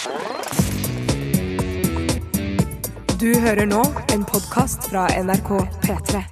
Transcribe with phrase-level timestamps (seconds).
[0.00, 0.06] Du
[3.40, 3.82] hører nå
[4.14, 5.50] en podkast fra NRK
[5.82, 6.22] P3.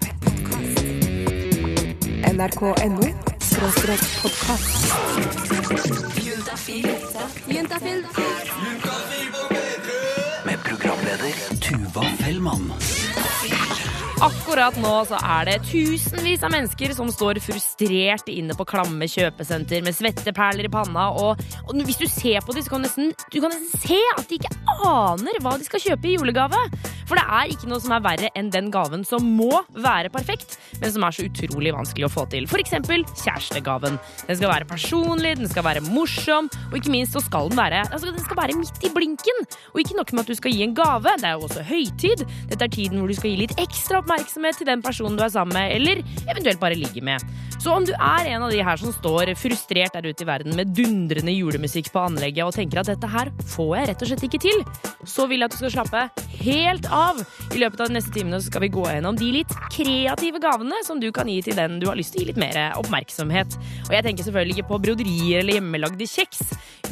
[2.33, 3.11] NRK.no
[3.45, 4.89] skråstrek podkast.
[10.49, 12.73] med programleder Tuva Fellmann.
[14.19, 19.85] Akkurat nå så er det tusenvis av mennesker som står frustrert inne på klamme kjøpesenter
[19.87, 21.05] med svetteperler i panna.
[21.15, 24.01] Og, og hvis du ser på dem, så kan du nesten, du kan nesten se
[24.17, 24.51] at de ikke
[24.89, 26.59] aner hva de skal kjøpe i julegave.
[27.09, 30.59] For det er ikke noe som er verre enn den gaven som må være perfekt,
[30.83, 32.51] men som er så utrolig vanskelig å få til.
[32.59, 34.01] Eksempel kjærestegaven.
[34.27, 37.85] Den skal være personlig, den skal være morsom, og ikke minst så skal den være,
[37.87, 39.47] altså, den skal være midt i blinken.
[39.73, 42.27] Og ikke nok med at du skal gi en gave, det er jo også høytid.
[42.51, 45.33] Dette er tiden hvor du skal gi litt ekstra oppmerksomhet til den personen du er
[45.33, 47.25] sammen med, eller eventuelt bare ligger med.
[47.59, 50.55] Så om du er en av de her som står frustrert der ute i verden
[50.55, 54.27] med dundrende julemusikk på anlegget og tenker at dette her får jeg rett og slett
[54.29, 54.63] ikke til,
[55.03, 56.05] så vil jeg at du skal slappe
[56.39, 57.19] helt av.
[57.51, 61.03] I løpet av de neste timene skal vi gå gjennom de litt kreative gavene som
[61.03, 63.59] du kan gi til den du har lyst til å gi litt mer oppmerksomhet.
[63.89, 66.45] Og jeg tenker selvfølgelig ikke på broderier eller hjemmelagde kjeks.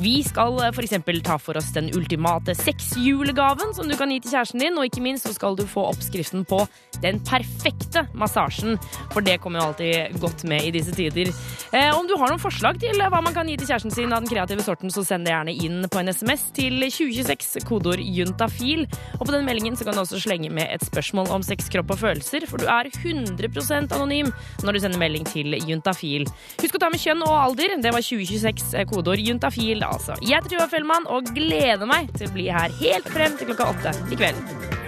[0.02, 0.74] Vi skal f.eks.
[0.76, 4.76] for eksempel ta for oss den ultimate sexjulegaven som du kan gi til kjæresten din,
[4.76, 6.58] og ikke minst så skal du få oppskriften på
[7.06, 8.76] den perfekte massasjen,
[9.14, 11.30] for det kommer jo alltid godt med i disse tider.
[11.72, 14.22] Eh, om du har noen forslag til hva man kan gi til kjæresten sin av
[14.22, 18.86] den kreative sorten, så send det gjerne inn på en SMS til 2026, kodeord juntafil.
[19.18, 21.94] Og på den meldingen så kan du også slenge med et spørsmål om sex, kropp
[21.94, 24.32] og følelser, for du er 100% anonym
[24.64, 26.26] når du sender melding til juntafil.
[26.62, 27.76] Husk å ta med kjønn og alder.
[27.82, 30.18] Det var 2026, eh, kodeord juntafil, altså.
[30.22, 33.70] Jeg heter Tuva Fellmann og gleder meg til å bli her helt frem til klokka
[33.74, 34.84] åtte i kveld.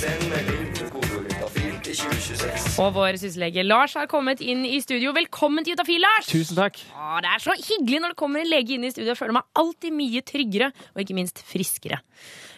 [0.00, 2.65] Send melding til kodeordintafil til 2026.
[2.76, 5.14] Og vår syslege Lars har kommet inn i studio.
[5.16, 6.26] Velkommen til Utafil, Lars!
[6.28, 6.76] Tusen takk.
[6.92, 9.14] Å, det er så hyggelig når det kommer en lege inn i studio.
[9.14, 12.02] Jeg føler meg alltid mye tryggere, og ikke minst friskere.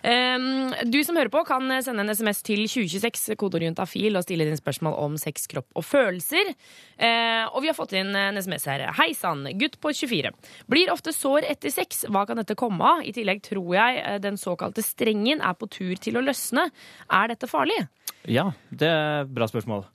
[0.03, 4.49] Um, du som hører på, kan sende en SMS til 2026, kodeord juntafil, og stille
[4.49, 6.51] dine spørsmål om sex, kropp og følelser.
[6.99, 8.89] Uh, og vi har fått inn en SMS her.
[8.99, 10.33] Hei sann, gutt på 24.
[10.67, 12.03] Blir ofte sår etter sex.
[12.11, 13.05] Hva kan dette komme av?
[13.07, 16.67] I tillegg tror jeg eh, den såkalte strengen er på tur til å løsne.
[17.07, 17.79] Er dette farlig?
[18.27, 19.87] Ja, det er et bra spørsmål.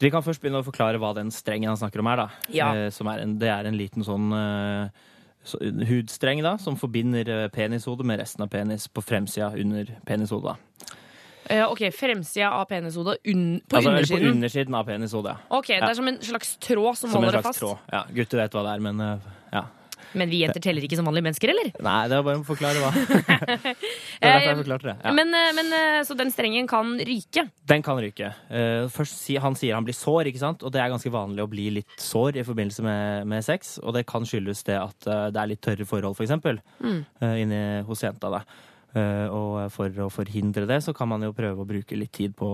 [0.00, 2.16] Vi kan først begynne å forklare hva den strengen han snakker om er.
[2.16, 2.28] da.
[2.54, 2.68] Ja.
[2.74, 4.88] Eh, som er en, det er en liten sånn eh,
[5.44, 10.56] så, hudstreng da, som forbinder eh, penishodet med resten av penis på fremsida under penishodet.
[11.48, 14.26] Eh, ok, Fremsida av penishodet un på Altså, undersiden?
[14.26, 14.74] på undersiden?
[14.76, 15.32] av penishodet.
[15.34, 15.56] ja.
[15.58, 15.88] Ok, Det Ja.
[15.90, 17.58] er som en slags tråd som, Som en holder det fast.
[17.60, 17.78] tråd.
[17.90, 19.18] Ja, Gutter vet hva det er, men uh,
[19.52, 19.64] ja.
[20.14, 21.70] Men vi jenter teller ikke som vanlige mennesker, eller?
[21.84, 22.92] Nei, det var bare å forklare hva.
[23.58, 24.94] det derfor jeg forklarte det.
[25.04, 25.12] Ja.
[25.18, 27.48] Men, eh, men eh, Så den strengen kan ryke?
[27.68, 28.30] Den kan ryke.
[28.48, 30.62] Eh, først si, Han sier han blir sår, ikke sant?
[30.64, 33.76] og det er ganske vanlig å bli litt sår i forbindelse med, med sex.
[33.82, 37.00] Og det kan skyldes det at det er litt tørre forhold, for eksempel, Mm.
[37.42, 38.30] inni hos jenta.
[38.30, 38.42] da.
[38.96, 42.32] Eh, og for å forhindre det, så kan man jo prøve å bruke litt tid
[42.34, 42.48] på,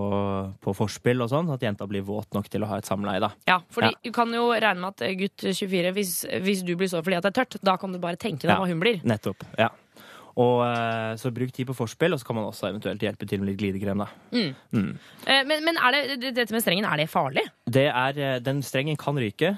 [0.61, 1.53] på forspill og sånn.
[1.55, 3.31] At jenta blir våt nok til å ha et samleie, da.
[3.47, 4.01] Ja, fordi Ja.
[4.03, 7.23] du kan jo regne med at gutt 24, hvis, hvis du blir sår fordi at
[7.29, 8.59] det er tørt, da kan du bare tenke deg Ja.
[8.59, 9.01] hva hun blir.
[9.05, 9.45] Nettopp.
[9.59, 9.69] ja.
[10.41, 13.41] Og eh, Så bruk tid på forspill, og så kan man også eventuelt hjelpe til
[13.43, 14.03] med litt glidekrem.
[14.03, 14.09] da.
[14.35, 17.45] Eh, Men, men det, det- dette med strengen, er det farlig?
[17.71, 19.57] Det er, eh, den strengen kan ryke,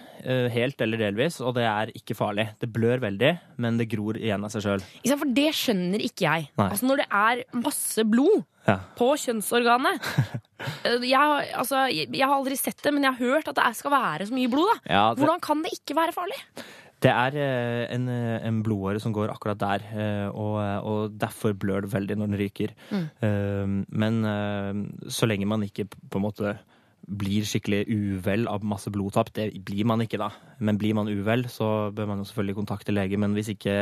[0.52, 2.48] helt eller delvis, og det er ikke farlig.
[2.60, 4.84] Det blør veldig, men det gror igjen av seg sjøl.
[5.16, 6.48] For det skjønner ikke jeg.
[6.58, 8.80] Altså Når det er masse blod Ja.
[8.98, 10.02] på kjønnsorganet
[11.06, 14.26] jeg, altså, jeg, har aldri sett det, men jeg har hørt at det skal være
[14.26, 14.80] så mye blod.
[14.88, 16.40] Ja, det, Hvordan kan det ikke være farlig?
[17.06, 20.56] Det er eh, en, eh, en blodåre som går akkurat der, eh, og,
[20.90, 22.74] og derfor blør det veldig når den ryker.
[22.90, 23.76] Mm.
[23.88, 24.18] Men
[25.12, 26.56] så lenge man ikke på en måte
[27.06, 30.32] blir skikkelig uvel av masse blodtap, det blir man ikke da.
[30.58, 33.20] Men blir man uvel, så bør man jo selvfølgelig kontakte lege.
[33.20, 33.76] Men hvis ikke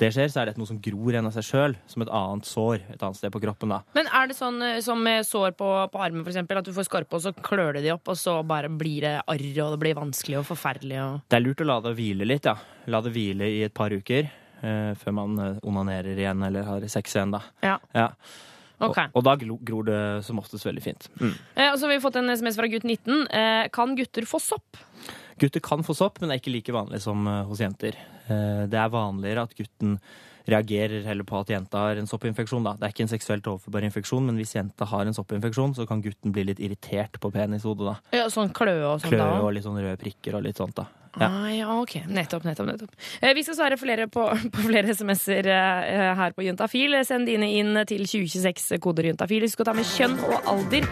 [0.00, 2.48] det skjer, så er dette noe som gror igjen av seg sjøl, som et annet
[2.48, 3.72] sår et annet sted på kroppen.
[3.72, 3.80] da.
[3.96, 6.88] Men er det sånn eh, som med sår på, på armen, eksempel, at du får
[6.88, 9.82] skorpe, og så klør det de opp, og så bare blir det arr, og det
[9.84, 10.98] blir vanskelig og forferdelig?
[11.04, 11.22] Og...
[11.30, 12.56] Det er lurt å la det hvile litt, ja.
[12.92, 16.86] La det hvile i et par uker eh, før man eh, onanerer igjen eller har
[16.92, 17.42] sex igjen, da.
[17.64, 17.78] Ja.
[17.96, 18.10] Ja.
[18.76, 18.98] Ok.
[18.98, 21.08] Og, og da gror det som oftest veldig fint.
[21.20, 21.32] Mm.
[21.54, 23.24] Eh, og så har vi fått en SMS fra gutt 19.
[23.24, 24.82] Eh, kan gutter få sopp?
[25.38, 27.98] Gutter kan få sopp, men det er ikke like vanlig som eh, hos jenter.
[28.26, 29.98] Eh, det er vanligere at gutten
[30.46, 32.64] reagerer heller på at jenta har en soppinfeksjon.
[32.64, 32.76] Da.
[32.78, 36.04] Det er ikke en seksuelt overførbar infeksjon, men hvis jenta har en soppinfeksjon, så kan
[36.04, 37.88] gutten bli litt irritert på penishodet.
[37.88, 38.20] da.
[38.22, 39.40] Ja, sånn kløe og sånn Kløe da?
[39.42, 40.76] og litt sånn røde prikker og litt sånt.
[40.78, 40.86] da.
[41.16, 41.30] Ja.
[41.32, 41.94] Ah, ja, ok.
[42.12, 42.68] Nettopp, nettopp.
[42.68, 42.96] nettopp.
[43.22, 44.24] Eh, vi skal svare flere på,
[44.54, 46.98] på flere SMS-er eh, her på Juntafil.
[47.08, 49.48] Send dine inn til 2026, koder Juntafil.
[49.48, 50.88] Husk å ta med kjønn og alder.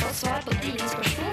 [0.00, 1.25] Få svar på dine spørsmål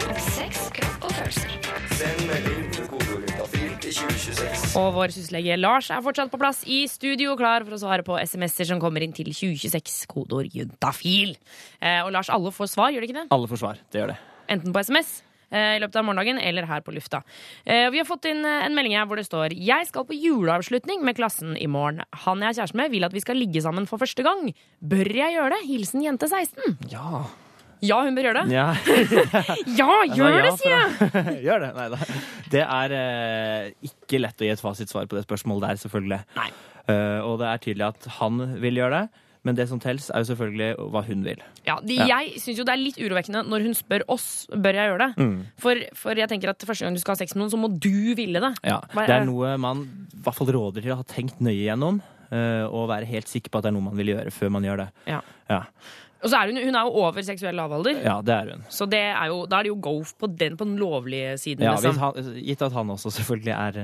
[4.80, 8.18] Og vår syslege Lars er fortsatt på plass i studio, klar for å svare på
[8.19, 11.36] SMS-er som kommer inn til 2026, kodeord juntafil.
[11.80, 13.28] Eh, og Lars, alle får svar, gjør de ikke det?
[13.36, 13.80] Alle får svar.
[13.94, 14.18] Det gjør det.
[14.51, 15.12] Enten på SMS
[15.48, 17.22] eh, i løpet av morgendagen eller her på lufta.
[17.63, 21.06] Eh, vi har fått inn en melding her hvor det står Jeg skal på juleavslutning
[21.07, 22.04] med klassen i morgen.
[22.25, 24.50] Han jeg er kjæreste med, vil at vi skal ligge sammen for første gang.
[24.84, 25.63] Bør jeg gjøre det?
[25.69, 26.81] Hilsen jente 16.
[26.92, 27.24] Ja.
[27.83, 28.53] Ja, hun bør gjøre det.
[28.56, 28.68] ja.
[29.80, 31.39] Ja, gjør det, sier jeg!
[31.47, 31.71] Gjør det.
[31.77, 32.00] Nei da.
[32.53, 36.21] Det er eh, ikke lett å gi et fasitsvar på det spørsmålet der, selvfølgelig.
[36.39, 36.47] Nei.
[36.91, 39.24] Eh, og det er tydelig at han vil gjøre det.
[39.44, 41.41] Men det som telles, er jo selvfølgelig hva hun vil.
[41.68, 42.06] Ja, de, Ja.
[42.13, 45.25] Jeg syns jo det er litt urovekkende når hun spør oss bør jeg gjøre det.
[45.25, 45.33] Mm.
[45.59, 47.68] For, for jeg tenker at første gang du skal ha sex med noen, så må
[47.75, 48.53] du ville det.
[48.63, 52.00] Ja, Det er noe man i hvert fall råder til å ha tenkt nøye gjennom.
[52.33, 54.63] Uh, og være helt sikker på at det er noe man vil gjøre før man
[54.65, 54.88] gjør det.
[55.12, 55.19] Ja.
[55.51, 55.59] Ja,
[56.24, 58.64] Og så er hun, hun er jo over seksuell lavalder, ja det er hun.
[58.72, 61.66] så det er jo, da er det jo go på den, på den lovlige siden.
[61.68, 62.00] Ja, liksom.
[62.00, 63.80] han, gitt at han også selvfølgelig er,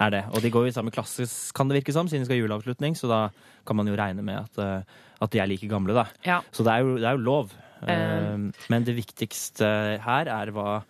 [0.00, 0.22] er det.
[0.32, 2.42] Og de går jo i samme klasse, kan det virke som, siden de skal ha
[2.46, 2.96] juleavslutning.
[2.98, 3.26] Så da
[3.68, 6.06] kan man jo regne med at, eh, at de er like gamle, da.
[6.26, 6.40] Ja.
[6.50, 7.52] Så det er jo, det er jo lov.
[7.82, 9.68] Eh, Men det viktigste
[10.02, 10.80] her er hva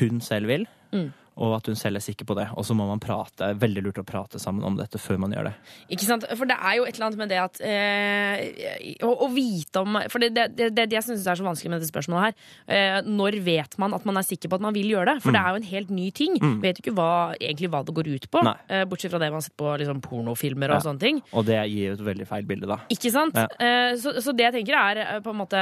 [0.00, 0.66] hun selv vil.
[0.92, 1.10] Mm.
[1.36, 2.44] Og at hun selv er sikker på det.
[2.60, 3.54] Og så må man prate.
[3.56, 5.52] Veldig lurt å prate sammen om dette før man gjør det.
[5.96, 6.26] Ikke sant?
[6.36, 9.96] For det er jo et eller annet med det at eh, å, å vite om
[10.12, 12.50] For det, det, det, det jeg syns er så vanskelig med dette spørsmålet her.
[12.76, 15.22] Eh, når vet man at man er sikker på at man vil gjøre det?
[15.24, 16.36] For det er jo en helt ny ting.
[16.62, 17.08] Vet jo ikke hva,
[17.40, 18.44] egentlig hva det går ut på.
[18.68, 20.84] Eh, bortsett fra det man har sett på liksom, pornofilmer og Ja.
[20.86, 21.22] sånne ting.
[21.32, 22.80] Og det gir jo et veldig feil bilde, da.
[22.92, 23.36] Ikke sant?
[23.40, 23.48] Ja.
[23.58, 25.58] Eh, Så, så det jeg tenker er eh, på en måte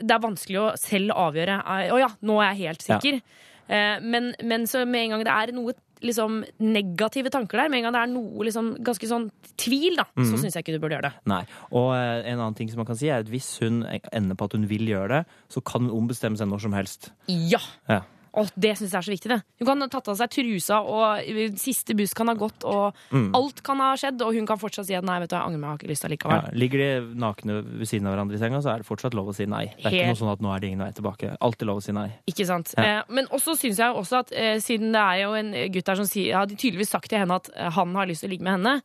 [0.00, 1.58] Det er vanskelig å selv avgjøre.
[1.60, 3.20] eh, Å ja, nå er jeg helt sikker.
[3.20, 7.78] Eh, Men, men så med en gang det er noe liksom negative tanker der, med
[7.82, 9.26] en gang det er noe liksom ganske sånn
[9.60, 10.38] tvil, da, så Mhm.
[10.40, 11.12] syns jeg ikke du burde gjøre det.
[11.28, 11.42] Nei.
[11.76, 13.82] Og eh, en annen ting som man kan si, er at hvis hun
[14.12, 15.20] ender på at hun vil gjøre det,
[15.52, 17.10] så kan hun ombestemme seg når som helst.
[17.28, 17.60] Ja!
[17.88, 18.00] Ja.
[18.30, 19.28] Å, det syns jeg er så viktig.
[19.32, 22.62] det Hun kan ha tatt av seg trusa, og eh, siste buss kan ha gått,
[22.64, 23.30] og Mm.
[23.34, 25.58] alt kan ha skjedd, og hun kan fortsatt si at nei, vet du, jeg angrer
[25.58, 26.44] meg, jeg har ikke lyst allikevel.
[26.46, 29.32] Ja, ligger de nakne ved siden av hverandre i senga, så er det fortsatt lov
[29.32, 29.64] å si nei.
[29.74, 31.32] Det er ikke noe sånn at nå er det ingen vei tilbake.
[31.40, 32.06] Alltid lov å si nei.
[32.30, 32.74] Ikke sant?
[32.78, 33.00] Ja.
[33.00, 35.98] Eh, men også syns jeg også at eh, siden det er jo en gutt der
[35.98, 38.34] som sier Har de tydeligvis sagt til henne at eh, han har lyst til å
[38.36, 38.80] ligge med henne.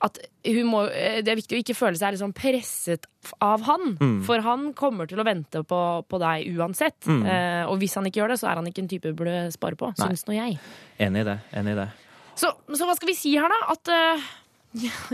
[0.00, 0.16] At
[0.46, 3.04] hun må, eh, det er viktig å ikke føle seg liksom presset
[3.44, 3.96] av han.
[4.00, 4.18] Mm.
[4.24, 7.04] For han kommer til å vente på, på deg uansett.
[7.04, 9.50] Eh, og hvis han ikke gjør det, så er han ikke en type du burde
[9.52, 9.92] spare på.
[9.98, 10.08] Nei.
[10.08, 10.60] Syns nå jeg.
[11.04, 11.40] Enig i det.
[11.60, 11.90] Enig i det.
[12.40, 13.74] Så, så hva skal vi si her, da?
[13.74, 14.30] At uh,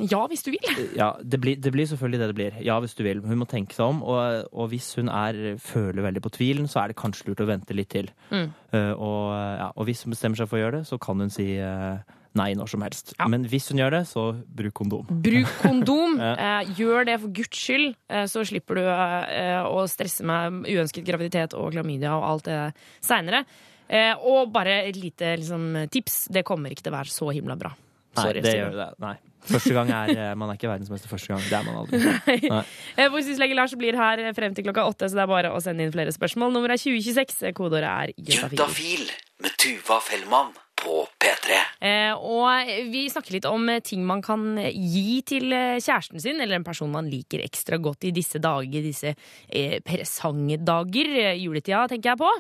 [0.05, 0.81] ja, hvis du vil.
[0.95, 2.59] Ja, det blir, det blir selvfølgelig det det blir.
[2.63, 3.23] Ja, hvis du vil.
[3.25, 4.03] Hun må tenke seg om.
[4.05, 7.49] Og, og hvis hun er, føler veldig på tvilen, så er det kanskje lurt å
[7.49, 8.11] vente litt til.
[8.31, 8.51] Mm.
[8.71, 11.33] Uh, og, ja, og hvis hun bestemmer seg for å gjøre det, så kan hun
[11.33, 13.15] si eh, nei når som helst.
[13.19, 13.29] Ja.
[13.33, 14.27] Men hvis hun gjør det, så
[14.59, 15.07] bruk kondom.
[15.11, 16.19] Bruk kondom.
[16.27, 16.33] Ja.
[16.63, 21.07] eh, gjør det for guds skyld, eh, så slipper du eh, å stresse med uønsket
[21.07, 22.61] graviditet og klamydia og alt det
[23.05, 23.45] seinere.
[23.87, 26.27] Eh, og bare et lite liksom, tips.
[26.35, 27.71] Det kommer ikke til å være så himla bra.
[28.17, 28.91] Nei, det gjør det.
[29.05, 29.15] Nei.
[29.47, 31.43] Første gang er eh, Man er ikke verdensmester første gang.
[31.47, 32.01] Det er man aldri.
[32.57, 32.63] Nei.
[32.97, 35.87] Eh, Vår Lars blir her frem til klokka åtte, så det er bare å sende
[35.87, 36.55] inn flere spørsmål.
[36.57, 37.53] Nummeret er 2026.
[37.57, 38.57] Kodeordet er juntafil.
[38.59, 39.11] Juntafil
[39.45, 41.59] med Tuva Fellmann på P3.
[41.87, 46.41] Eh, og vi snakker litt om eh, ting man kan gi til eh, kjæresten sin,
[46.43, 51.87] eller en person man liker ekstra godt i disse dager, disse eh, presangdager, eh, juletida,
[51.91, 52.33] tenker jeg på.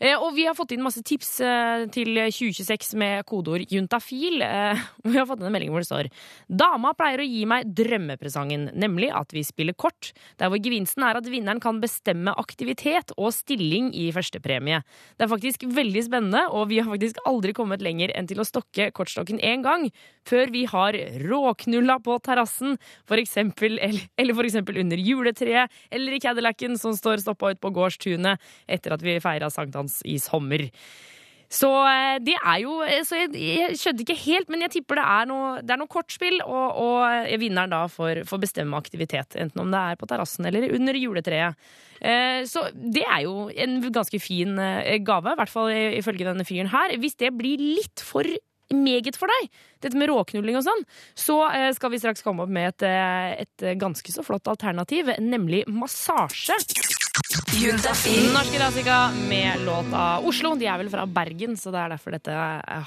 [0.00, 4.40] Eh, og vi har fått inn masse tips eh, til 2026 med kodeord juntafil.
[4.46, 6.08] Eh, vi har fått inn en melding hvor det står
[6.48, 11.20] Dama pleier å gi meg drømmepresangen, nemlig at vi spiller kort, der hvor gevinsten er
[11.20, 14.80] at vinneren kan bestemme aktivitet og stilling i førstepremie.
[15.18, 18.46] Det er faktisk veldig spennende, og vi har faktisk aldri kommet lenger enn til å
[18.46, 19.88] stokke kortstokken én gang,
[20.28, 24.48] før vi har råknulla på terrassen, for eksempel, eller, for
[24.80, 29.50] under juletreet, eller i Cadillacen som står stoppa ut på gårdstunet etter at vi feira
[29.52, 30.68] sankthans i sommer.
[31.50, 35.00] Så eh, det er jo eh, Så jeg, jeg skjønte ikke helt, men jeg tipper
[35.00, 39.34] det er noe, det er noe kortspill, og, og vinneren da får, får bestemme aktivitet.
[39.34, 41.58] Enten om det er på terrassen eller under juletreet.
[42.00, 46.46] Eh, Så det er jo en ganske fin eh, gave, i hvert fall ifølge denne
[46.46, 46.94] fyren her.
[47.02, 48.30] Hvis det blir litt for
[48.70, 49.48] meget for deg,
[49.82, 50.84] dette med råknulling og sånn,
[51.18, 55.10] så eh, skal vi straks komme opp med et, eh, et ganske så flott alternativ,
[55.18, 56.54] nemlig massasje.
[58.34, 60.54] Norske Razika med låta Oslo.
[60.56, 62.36] De er vel fra Bergen, så det er derfor dette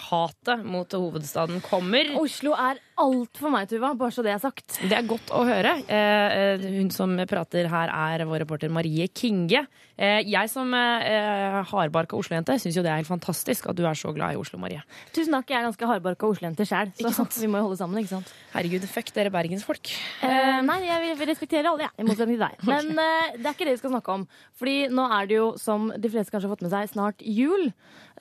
[0.09, 2.09] hatet mot hovedstaden kommer.
[2.19, 3.93] Oslo er alt for meg, Tuva.
[3.99, 4.79] Bare så det er sagt.
[4.81, 5.75] Det er godt å høre.
[5.87, 9.65] Eh, eh, hun som prater her, er vår reporter Marie Kinge.
[9.93, 13.97] Eh, jeg som eh, hardbarka Oslo-jente syns jo det er helt fantastisk at du er
[13.97, 14.81] så glad i Oslo, Marie.
[15.13, 15.51] Tusen takk.
[15.51, 18.01] Jeg er ganske hardbarka oslojente sjæl, så vi må jo holde sammen.
[18.01, 18.33] ikke sant?
[18.55, 19.93] Herregud, fuck dere bergensfolk.
[20.25, 21.97] Eh, nei, jeg vil respektere alle, jeg.
[21.99, 22.65] I motsetning til deg.
[22.71, 24.23] Men eh, det er ikke det vi skal snakke om.
[24.23, 24.27] om.
[24.59, 27.69] Fordi nå er det jo, som de fleste kanskje har fått med seg, snart jul.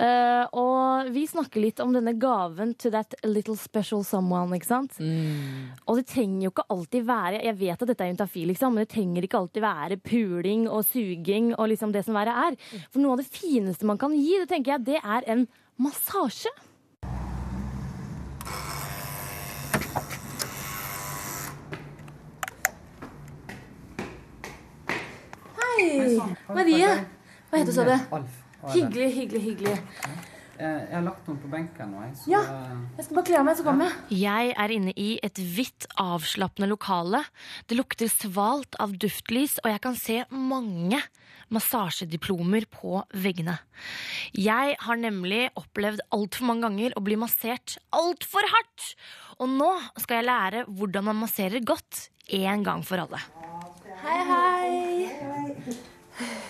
[0.00, 4.96] Eh, og vi snakker litt om denne gaven to that little special someone, ikke sant?
[5.86, 8.86] Og det trenger jo ikke alltid være Jeg vet at dette er juntafil, liksom, men
[8.86, 12.58] det trenger ikke alltid være puling og suging og liksom det som verre er.
[12.90, 15.46] For noe av det fineste man kan gi, det tenker jeg, det er en
[15.76, 16.52] massasje.
[25.62, 26.20] Hei!
[26.52, 26.94] Marie.
[27.50, 27.96] Hva heter du, sa du?
[28.16, 28.41] Alf.
[28.70, 29.78] Hyggelig, hyggelig, hyggelig.
[30.58, 32.14] Eh, Jeg har lagt noen på benken nå, jeg.
[32.20, 32.42] Så Ja.
[32.96, 34.20] Jeg skal bare kle av meg, så kommer jeg.
[34.20, 37.24] Jeg er inne i et hvitt, avslappende lokale.
[37.66, 41.02] Det lukter svalt av duftlys, og jeg kan se mange
[41.50, 43.58] massasjediplomer på veggene.
[44.32, 48.94] Jeg har nemlig opplevd altfor mange ganger å bli massert altfor hardt.
[49.40, 53.18] Og nå skal jeg lære hvordan man masserer godt en gang for alle.
[54.02, 55.56] Hei, Hei,
[56.16, 56.42] hei.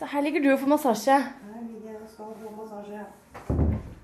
[0.00, 1.14] Så her ligger du og får massasje.
[1.20, 3.02] Her ligger jeg og skal få massasje.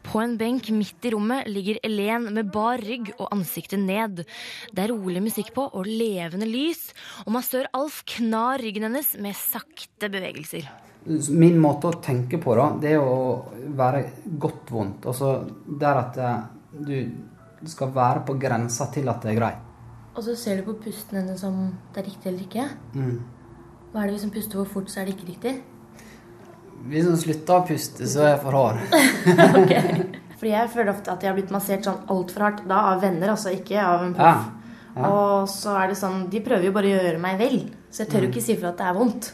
[0.04, 4.18] På en benk midt i rommet ligger Elen med bar rygg og ansiktet ned.
[4.76, 6.90] Det er rolig musikk på og levende lys,
[7.24, 10.68] og massør Alf knar ryggen hennes med sakte bevegelser.
[11.32, 13.46] Min måte å tenke på, da, det er å
[13.78, 14.02] være
[14.42, 15.06] godt vondt.
[15.08, 15.30] Altså
[15.80, 16.42] der at eh,
[16.76, 19.64] du skal være på grensa til at det er greit.
[20.12, 22.68] Og så ser du på pusten hennes om det er riktig eller ikke.
[22.92, 23.16] Mm.
[23.94, 25.54] Hva er det hvis hun puster for fort, så er det ikke riktig?
[26.86, 28.78] Hvis hun slutter å puste, så er jeg for hard.
[30.36, 32.62] Fordi jeg føler ofte at jeg har blitt massert sånn altfor hardt.
[32.68, 34.36] Da av venner, altså, ikke av en Ja.
[34.96, 35.08] Ja.
[35.12, 37.58] Og så er det sånn De prøver jo bare å gjøre meg vel.
[37.92, 39.26] Så jeg tør jo ikke si fra at det er vondt.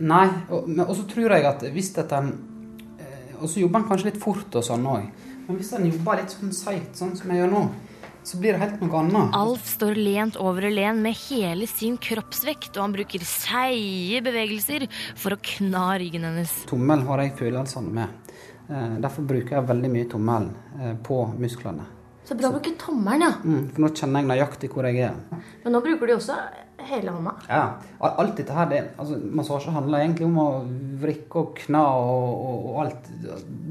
[0.00, 4.10] Nei, og og så tror jeg at hvis dette eh, Og så jobber en kanskje
[4.10, 5.06] litt fort og sånn òg.
[5.46, 7.62] Men hvis en jobber litt sånn seigt, sånn som jeg gjør nå,
[8.22, 9.34] så blir det helt noe annet.
[9.36, 14.86] Alf står lent over Helen med hele sin kroppsvekt, og han bruker seige bevegelser
[15.18, 16.52] for å kna ryggen hennes.
[16.70, 18.34] Tommel har jeg følelsene med.
[18.70, 20.50] Eh, Derfor bruker jeg veldig mye tommel
[20.80, 21.88] eh, på musklene.
[22.28, 23.30] Så bra å bruke tommelen, ja.
[23.42, 25.16] Mm, for nå kjenner jeg nøyaktig hvor jeg er.
[25.64, 26.36] Men nå bruker du også
[26.90, 27.32] hele hånda.
[27.48, 27.64] Ja,
[28.06, 30.46] Alt dette her, det, altså, Massasje handler egentlig om å
[31.02, 33.10] vrikke og kna og, og, og alt.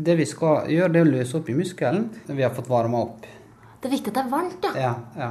[0.10, 2.10] Det vi skal gjøre, det er å løse opp i muskelen.
[2.28, 3.30] Vi har fått varma opp.
[3.80, 4.74] Det er viktig at det er varmt, ja.
[4.76, 5.30] Ja, ja.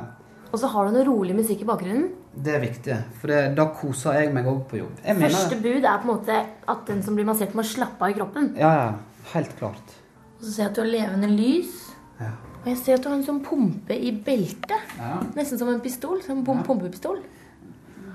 [0.48, 2.06] Og så har du noe rolig musikk i bakgrunnen.
[2.34, 4.94] Det er viktig, for det, da koser jeg meg òg på jobb.
[5.04, 6.38] Jeg mener- Første bud er på en måte
[6.68, 8.54] at den som blir massert, må slappe av i kroppen.
[8.56, 8.94] Ja, ja.
[9.34, 9.92] Helt klart.
[10.38, 11.90] Og så ser jeg at du har levende lys.
[12.20, 12.30] Ja.
[12.62, 14.70] Og jeg ser at du har en sånn pumpe i beltet.
[14.98, 15.20] Ja.
[15.36, 16.22] Nesten som en pistol.
[16.22, 17.18] Som en pum- pumpepistol.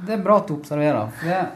[0.06, 1.12] Det er bra at du observerer.
[1.12, 1.50] For det,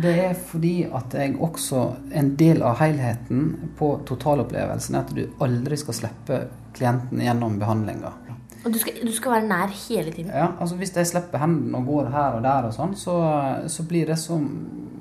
[0.00, 5.26] det er fordi at jeg også En del av helheten på totalopplevelsen er at du
[5.40, 8.12] aldri skal slippe klienten gjennom behandlinga.
[8.60, 10.32] Og du skal, du skal være nær hele tiden.
[10.36, 13.16] Ja, altså Hvis jeg slipper hendene og går her og der, og sånn, så,
[13.72, 14.36] så blir det så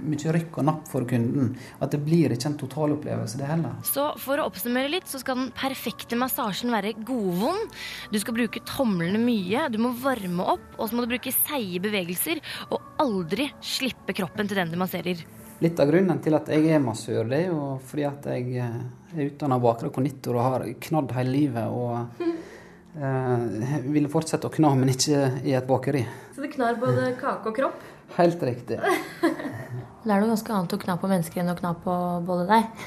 [0.10, 1.52] mye rykk og napp for kunden
[1.84, 3.74] at det blir ikke en totalopplevelse, det heller.
[3.88, 7.76] Så for å oppsummere litt, så skal den perfekte massasjen være godvond.
[8.14, 11.84] Du skal bruke tomlene mye, du må varme opp, og så må du bruke seige
[11.84, 12.40] bevegelser,
[12.72, 15.28] og aldri slippe kroppen til den du masserer.
[15.60, 18.76] Litt av grunnen til at jeg er massør, det er jo fordi at jeg eh,
[19.12, 21.66] er utdanna bakre konditor og har knadd hele livet.
[21.68, 22.22] og
[22.96, 26.06] eh, ville fortsette å kna, men ikke i et bakeri.
[26.36, 27.84] Så det knar både kake og kropp.
[28.16, 28.80] Helt riktig.
[28.80, 32.86] Det er noe ganske annet å kna på mennesker enn å kna på både deg.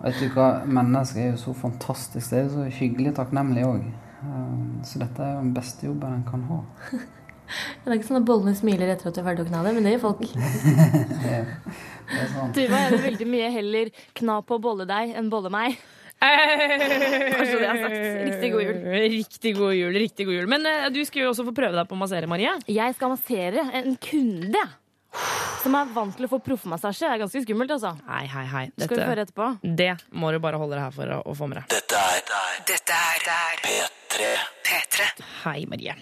[0.00, 2.28] Vet du hva, mennesker er jo så fantastisk.
[2.28, 3.88] Det er jo så hyggelig takknemlig òg.
[4.84, 6.60] Så dette er jo den beste jobben en kan ha.
[7.84, 9.76] Det er ikke sånn at bollene smiler etter at du er ferdig å kna det,
[9.76, 10.26] men det gjør folk.
[12.10, 12.52] Det er, er sånn.
[12.56, 15.76] Tuva, jeg vil veldig mye heller kna på bolle deg enn bolle meg.
[16.20, 17.96] Kanskje det jeg har sagt.
[18.26, 18.80] Riktig god jul.
[19.14, 20.50] Riktig god jul, riktig god jul.
[20.50, 22.52] Men uh, du skal jo også få prøve deg på å massere, Marie.
[22.68, 24.64] Jeg skal massere en kunde
[25.60, 27.06] som er vant til å få proffmassasje.
[27.06, 27.94] Det er ganske skummelt, altså.
[28.08, 28.66] Hei, hei, hei.
[28.76, 29.48] Skal du få høre etterpå?
[29.80, 31.72] det må du bare holde deg her for å, å få med deg.
[31.78, 34.30] Dette er Dette er P3.
[34.66, 35.10] P3.
[35.44, 35.96] Hei, Marie.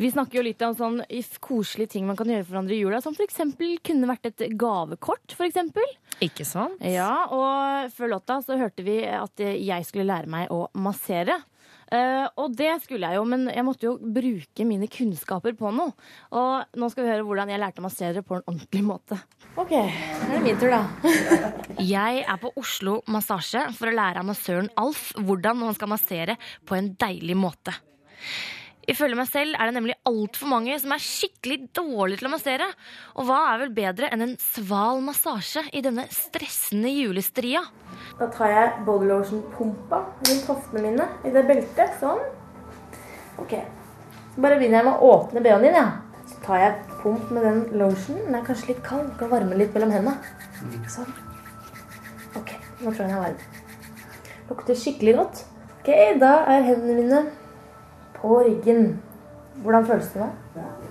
[0.00, 1.00] Vi snakker jo litt om sånn
[1.44, 3.00] koselige ting man kan gjøre for hverandre i jula.
[3.04, 5.86] Som for eksempel kunne vært et gavekort, for eksempel.
[6.24, 6.82] Ikke sant?
[6.82, 11.40] Ja, og før låta så hørte vi at jeg skulle lære meg å massere.
[11.92, 15.92] Uh, og det skulle jeg jo, men jeg måtte jo bruke mine kunnskaper på noe.
[16.34, 19.18] Og nå skal vi høre hvordan jeg lærte å massere på en ordentlig måte.
[19.60, 20.82] Ok, nå er det min tur, da.
[21.94, 26.38] Jeg er på Oslo Massasje for å lære av massøren Alf hvordan man skal massere
[26.66, 27.74] på en deilig måte.
[28.90, 32.66] Ifølge meg selv er det nemlig altfor mange som er skikkelig dårlige til å massere.
[33.16, 37.64] Og hva er vel bedre enn en sval massasje i denne stressende julestria?
[38.18, 41.96] Da tar jeg body lotion-pumpa rundt hoftene mine i det beltet.
[42.02, 42.20] Sånn.
[43.40, 43.56] Ok.
[44.34, 45.86] Så bare begynner jeg med å åpne BH-en din, ja.
[46.28, 48.26] Så tar jeg pump med den lotionen.
[48.26, 49.12] Den er kanskje litt kald.
[49.20, 50.18] Kan varme litt mellom hendene.
[50.92, 51.08] Sånn.
[52.34, 53.40] Ok, nå tror jeg den er varm.
[54.50, 55.42] Lukter skikkelig godt.
[55.80, 57.24] Ok, da er hendene mine
[58.24, 58.94] på ryggen.
[59.64, 60.30] Hvordan føles det nå?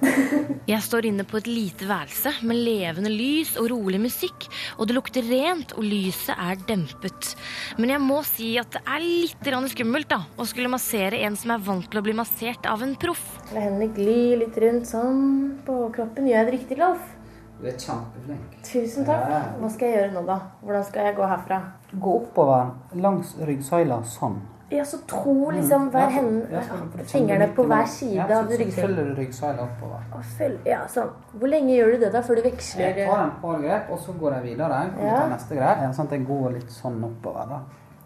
[0.72, 4.48] Jeg står inne på et lite værelse med levende lys og rolig musikk,
[4.78, 7.34] og det lukter rent, og lyset er dempet.
[7.80, 11.56] Men jeg må si at det er litt skummelt da, å skulle massere en som
[11.56, 13.24] er vant til å bli massert av en proff.
[13.52, 15.20] La hendene gli litt rundt sånn
[15.68, 16.28] på kroppen.
[16.28, 17.12] Gjør jeg det riktig, Lolf?
[17.60, 18.58] Du er kjempeflink.
[18.68, 19.28] Tusen takk.
[19.60, 20.40] Hva skal jeg gjøre nå, da?
[20.64, 21.62] Hvordan skal jeg gå herfra?
[21.94, 24.42] Gå oppover langs ryggsøyla sånn.
[24.74, 26.14] Ja, så tro liksom hver mm.
[26.16, 28.88] hende ja, så- for å kjenne Fingrene på hver side ja, av så ryggsøylen.
[28.88, 30.22] følger du ryggsøyla oppå, da.
[30.40, 31.12] følg, ja, sånn.
[31.38, 32.84] Hvor lenge gjør du det, da, før du veksler?
[32.98, 34.80] Jeg tar en par grep, og så går jeg videre.
[34.96, 35.28] Kan Ja.
[35.30, 35.82] neste grep.
[35.86, 37.48] Ja, Sånn at jeg går litt sånn oppover.
[37.50, 37.60] da.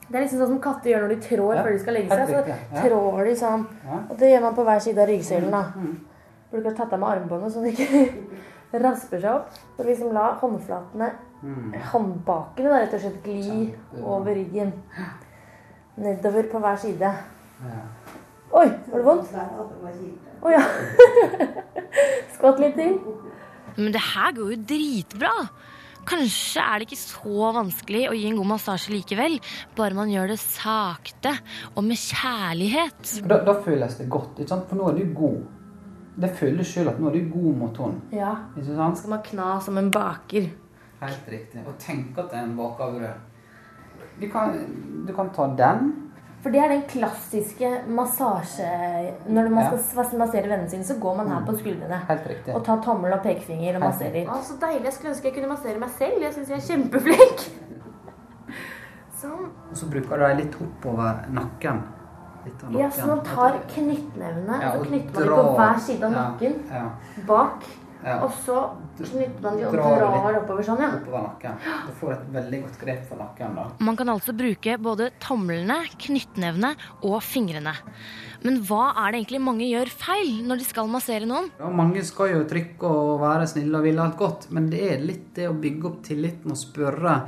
[0.09, 2.09] Det er liksom sånn som katter gjør når de trår Ja, før de skal legge
[2.09, 2.27] seg.
[2.27, 3.65] Så trår de sånn.
[4.09, 5.51] Og det gjør man på hver side av ryggsøylen.
[5.51, 5.63] da.
[6.51, 8.13] Bruker å tatt av med armbåndet så det ikke
[8.83, 9.49] rasper seg opp.
[9.77, 11.11] Så liksom la håndflatene,
[11.91, 14.71] håndbakene da, rett og slett gli over ryggen.
[15.97, 17.13] Nedover på hver side.
[18.57, 19.33] Oi, var det vondt?
[20.45, 20.61] Å ja.
[22.35, 22.99] Skvatt litt til.
[23.77, 25.33] Men det her går jo dritbra.
[26.07, 29.35] Kanskje er det ikke så vanskelig å gi en god massasje likevel,
[29.75, 31.33] bare man gjør det sakte
[31.73, 33.17] og med kjærlighet.
[33.27, 34.69] Da, da føles det godt, ikke sant?
[34.69, 35.41] for nå er du god.
[36.17, 38.05] Det føles sjøl at nå er du god mot henne.
[38.15, 38.31] Ja.
[38.55, 39.01] Ikke sant?
[39.01, 40.47] Skal man kna som en baker.
[41.01, 41.65] Helt riktig.
[41.67, 43.26] Og tenk at det er en bakebrød.
[44.19, 44.57] Du kan,
[45.07, 45.93] du kan ta den.
[46.41, 48.67] For det er den klassiske massasje...
[49.27, 49.77] Når man Ja.
[49.77, 51.97] skal massere vennene sine, så går man her på skuldrene.
[52.07, 52.55] Helt riktig.
[52.55, 54.29] Og tar tommel og pekefinger og masserer.
[54.29, 54.85] Å, så deilig.
[54.85, 56.21] Jeg skulle ønske jeg kunne massere meg selv.
[56.21, 57.43] Jeg syns jeg er kjempeflink.
[59.21, 59.47] Sånn.
[59.71, 61.81] Og så bruker du deg litt oppover nakken.
[62.45, 65.83] Litt av Ja, så man tar knyttnevene, Ja, og så knytter man dem på hver
[65.89, 66.59] side av ja, nakken.
[66.71, 67.65] Ja, Bak.
[68.03, 68.19] Ja.
[68.25, 68.57] Og så
[68.99, 70.91] knytter man dem og Drar drar oppover sånn, ja.
[70.99, 71.57] Oppover nakken.
[71.87, 73.65] Du får et veldig godt grep for nakken da.
[73.89, 76.73] Man kan altså bruke både tomlene, knyttnevene
[77.07, 77.73] og fingrene.
[78.45, 81.49] Men hva er det egentlig mange gjør feil når de skal massere noen?
[81.59, 85.03] Ja, mange skal jo trykke og være snille og ville alt godt, men det er
[85.03, 87.21] litt det å bygge opp tilliten og spørre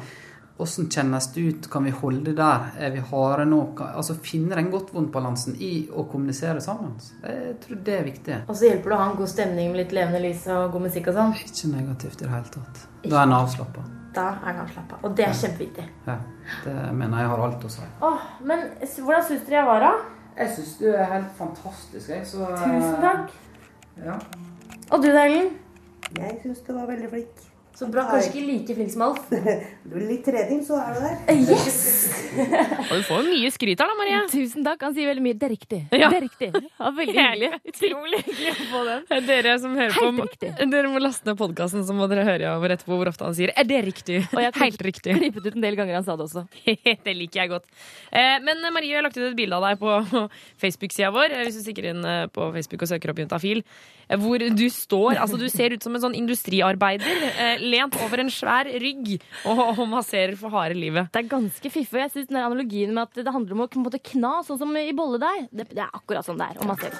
[0.60, 3.60] hvordan kjennes det ut, kan vi holde det der, er vi harde nå?
[3.88, 6.98] Altså finne den godt-vondt-balansen i å kommunisere sammen.
[7.24, 8.40] Jeg tror det er viktig.
[8.46, 10.86] Og så hjelper det å ha en god stemning med litt levende lys og god
[10.90, 11.34] musikk og sånn.
[11.40, 12.84] Ikke negativt i det hele tatt.
[13.06, 13.86] Da er en avslappa.
[14.16, 15.00] Da er den avslappa.
[15.06, 15.86] Og det er kjempeviktig.
[16.10, 16.18] Ja,
[16.66, 17.88] det mener jeg har alt å si.
[18.06, 19.94] Åh, men hvordan syns dere jeg var, da?
[20.40, 22.26] Jeg syns du er helt fantastisk, jeg.
[22.28, 23.32] Så, eh, Tusen takk.
[24.04, 24.20] Ja.
[24.90, 25.54] Og du da, Ellen?
[26.18, 27.49] Jeg syns du var veldig flink.
[27.80, 28.04] Så bra.
[28.12, 29.30] Kanskje ikke like flink som Alf.
[29.90, 31.14] Du litt trening, så er du der.
[31.56, 31.78] Yes!
[32.92, 34.18] Og du får mye skryt her, da, Marie.
[34.30, 34.84] Tusen takk.
[34.86, 35.38] Han sier veldig mye.
[35.40, 35.80] Det er riktig.
[35.96, 36.10] Ja.
[36.12, 36.50] Det er riktig.
[36.68, 37.50] Ja, veldig hyggelig.
[37.72, 39.06] Utrolig hyggelig å få den.
[39.30, 40.52] Dere som hører Helt på, riktig.
[40.76, 43.54] dere må laste ned podkasten, så må dere høre over etterpå hvor ofte han sier
[43.56, 44.28] 'er det riktig'?
[44.36, 45.16] Og jeg Helt riktig.
[45.18, 46.46] klippet ut en del ganger han sa det også.
[47.08, 47.66] det liker jeg godt.
[48.12, 50.30] Eh, men Marie, jeg har lagt ut et bilde av deg på
[50.62, 51.32] Facebook-sida vår.
[51.32, 53.64] eh, Hvis du stikker inn eh, på Facebook og søker opp Juntafil.
[54.18, 58.32] Hvor du står Altså, du ser ut som en sånn industriarbeider eh, lent over en
[58.34, 61.12] svær rygg og, og masserer for harde livet.
[61.14, 62.02] Det er ganske fiffig.
[62.02, 64.60] Jeg synes den analogien med at det handler om å på en måte kna, sånn
[64.62, 66.62] som i bolledeig, det, det er akkurat sånn det er.
[66.64, 66.98] Og massere.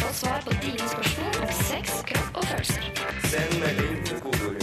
[0.00, 2.86] Få svar på dine spørsmål om sex, kropp og følelser.
[3.30, 4.62] Send melding med kodeord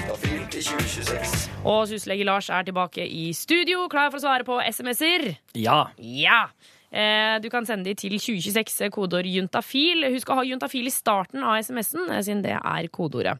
[0.52, 1.36] til 2026.
[1.68, 5.30] Og syslege Lars er tilbake i studio, klar for å svare på SMS-er.
[5.60, 5.86] Ja.
[6.00, 6.46] Ja!
[6.88, 10.06] Eh, du kan sende de til 2026, eh, kodeord juntafil.
[10.14, 13.38] Husk å ha juntafil i starten av SMS-en, eh, siden det er kodeordet.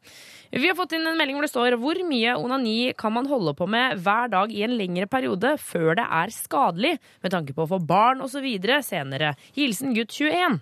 [0.52, 3.56] Vi har fått inn en melding hvor det står hvor mye onani kan man holde
[3.56, 7.64] på med hver dag i en lengre periode før det er skadelig, med tanke på
[7.64, 8.44] å få barn osv.
[8.84, 9.36] senere.
[9.56, 10.62] Hilsen gutt 21.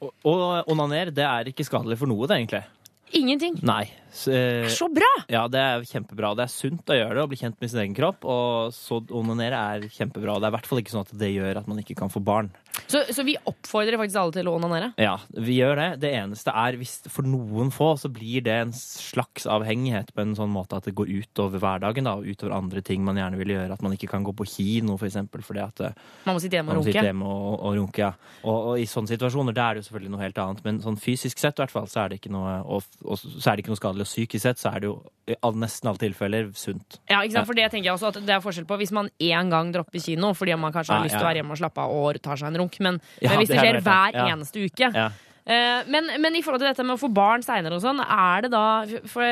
[0.00, 2.64] Å og onaner, det er ikke skadelig for noe, det, egentlig.
[3.12, 3.58] Ingenting.
[3.66, 3.90] Nei.
[4.12, 5.08] Så, eh, Så bra!
[5.30, 6.34] ja, det er kjempebra.
[6.36, 8.24] Det er sunt å gjøre det og bli kjent med sin egen kropp.
[8.24, 10.38] Og så onanere er kjempebra.
[10.38, 12.22] Det er i hvert fall ikke sånn at det gjør at man ikke kan få
[12.22, 12.50] barn.
[12.90, 14.88] Så, så vi oppfordrer faktisk alle til å onanere.
[14.98, 15.88] Ja, vi gjør det.
[16.02, 20.34] Det eneste er hvis for noen få så blir det en slags avhengighet på en
[20.38, 23.52] sånn måte at det går utover hverdagen da, og utover andre ting man gjerne vil
[23.54, 23.76] gjøre.
[23.76, 25.94] At man ikke kan gå på kino, for eksempel, fordi at eh,
[26.26, 27.10] Man må sitte hjemme man og må sitte runke.
[27.12, 28.02] hjemme og, og runke.
[28.02, 28.12] Ja.
[28.42, 30.64] Og, og i sånne situasjoner da er det jo selvfølgelig noe helt annet.
[30.66, 33.52] Men sånn fysisk sett i hvert fall, så er det ikke noe, og, og så
[33.52, 34.06] er det ikke noe skadelig.
[34.08, 34.96] Og psykisk sett så er det jo
[35.30, 36.98] i all, nesten alle tilfeller sunt.
[37.10, 37.46] Ja, ikke sant?
[37.50, 40.02] For det tenker jeg også at det er forskjell på hvis man én gang dropper
[40.02, 41.26] kino fordi man kanskje har Ja, lyst til ja.
[41.26, 43.50] å være hjemme og slappe av og tar seg en runk, men, Ja, men hvis
[43.50, 44.28] det, det er skjer hver Ja.
[44.36, 45.08] eneste uke, Ja.
[45.50, 48.44] Eh, men, men i forhold til dette med å få barn seinere og sånn, er
[48.44, 49.24] det da For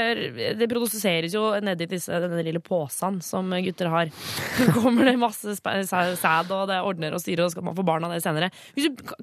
[0.58, 4.10] det produseres jo nedi disse, denne lille posen som gutter har.
[4.56, 8.08] Så kommer det masse sæd, og det ordner og styrer, og skal man få barn
[8.08, 8.48] av det senere.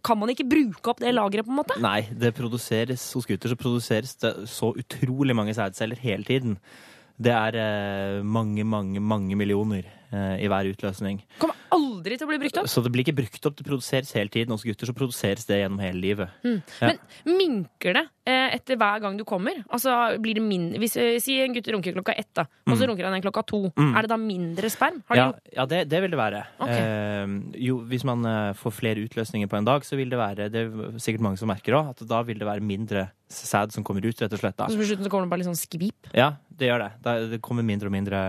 [0.05, 1.75] Kan man ikke bruke opp det lageret, på en måte?
[1.83, 6.59] Nei, det produseres hos gutter så produseres det så utrolig mange sædceller hele tiden.
[7.19, 9.89] Det er eh, mange, mange, mange millioner
[10.39, 11.21] i hver utløsning.
[11.41, 12.69] Kommer aldri til å bli brukt opp.
[12.71, 14.53] Så det blir ikke brukt opp, det produseres hele tiden.
[14.55, 16.35] Hos gutter så produseres det gjennom hele livet.
[16.45, 16.91] Ja.
[16.91, 19.61] Men minker det eh, etter hver gang du kommer?
[19.73, 22.87] Altså, blir det min hvis, eh, Si en gutt runker klokka ett, da, og så
[22.89, 23.61] runker han en klokka to.
[23.85, 25.01] Er det da mindre sperm?
[25.05, 25.17] Mm.
[25.17, 26.43] Ja, du ja det, det vil det være.
[26.59, 26.81] Okay.
[26.81, 27.35] Eh,
[27.67, 30.65] jo, hvis man eh, får flere utløsninger på en dag, så vil det være Det
[30.65, 34.05] er sikkert mange som merker òg, at da vil det være mindre sæd som kommer
[34.05, 34.57] ut, rett og slett.
[34.57, 34.69] da.
[34.69, 36.11] Så på slutten så kommer det bare litt sånn skvip?
[36.13, 37.15] Ja, det gjør det.
[37.33, 38.21] Det kommer mindre og mindre.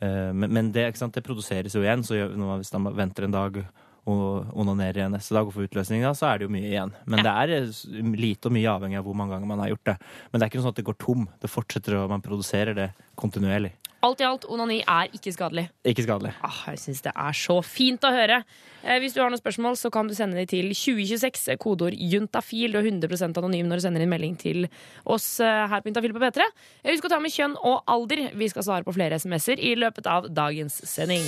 [0.00, 3.30] Eh, Men, men det, det produseres jo igjen, så når man- hvis man venter en
[3.36, 3.64] dag
[4.08, 6.92] og onanerer igjen neste dag og får utløsning, da, så er det jo mye igjen.
[7.06, 9.84] Men det er eh, lite og mye avhengig av hvor mange ganger man har gjort
[9.90, 9.96] det.
[10.32, 11.28] Men det er ikke noe sånn at det går tom.
[11.42, 12.88] Det fortsetter, og man produserer det
[13.20, 13.74] kontinuerlig.
[14.06, 15.64] Alt i alt, onani er ikke skadelig.
[15.88, 16.30] Ikke skadelig.
[16.46, 18.36] Ah, jeg syns det er så fint å høre.
[18.84, 22.70] Eh, hvis du har noen spørsmål, så kan du sende de til 2026, kodeord juntafil.
[22.76, 24.68] Du er 100% anonym når du sender inn melding til
[25.02, 26.46] oss eh, her på Juntafil på P3.
[26.84, 28.28] Eh, Husk å ta med kjønn og alder.
[28.38, 31.26] Vi skal svare på flere SMS-er i løpet av dagens sending.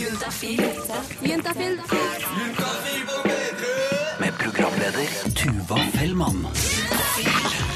[0.00, 0.64] Juntafil.
[1.28, 1.76] Juntafil.
[2.40, 3.76] Juntafil på P3.
[4.24, 6.46] Med programleder Tuva Fellmann.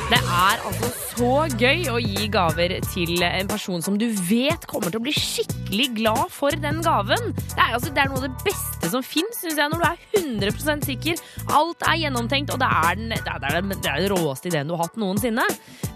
[0.04, 4.92] Det er altså så gøy å gi gaver til en person som du vet kommer
[4.92, 7.30] til å bli skikkelig glad for den gaven.
[7.38, 9.86] Det er, altså, det er noe av det beste som fins, syns jeg, når du
[9.88, 11.22] er 100% sikker.
[11.56, 14.68] Alt er gjennomtenkt, og det er den, det er, den- det er den råeste ideen
[14.70, 15.46] du har hatt noensinne.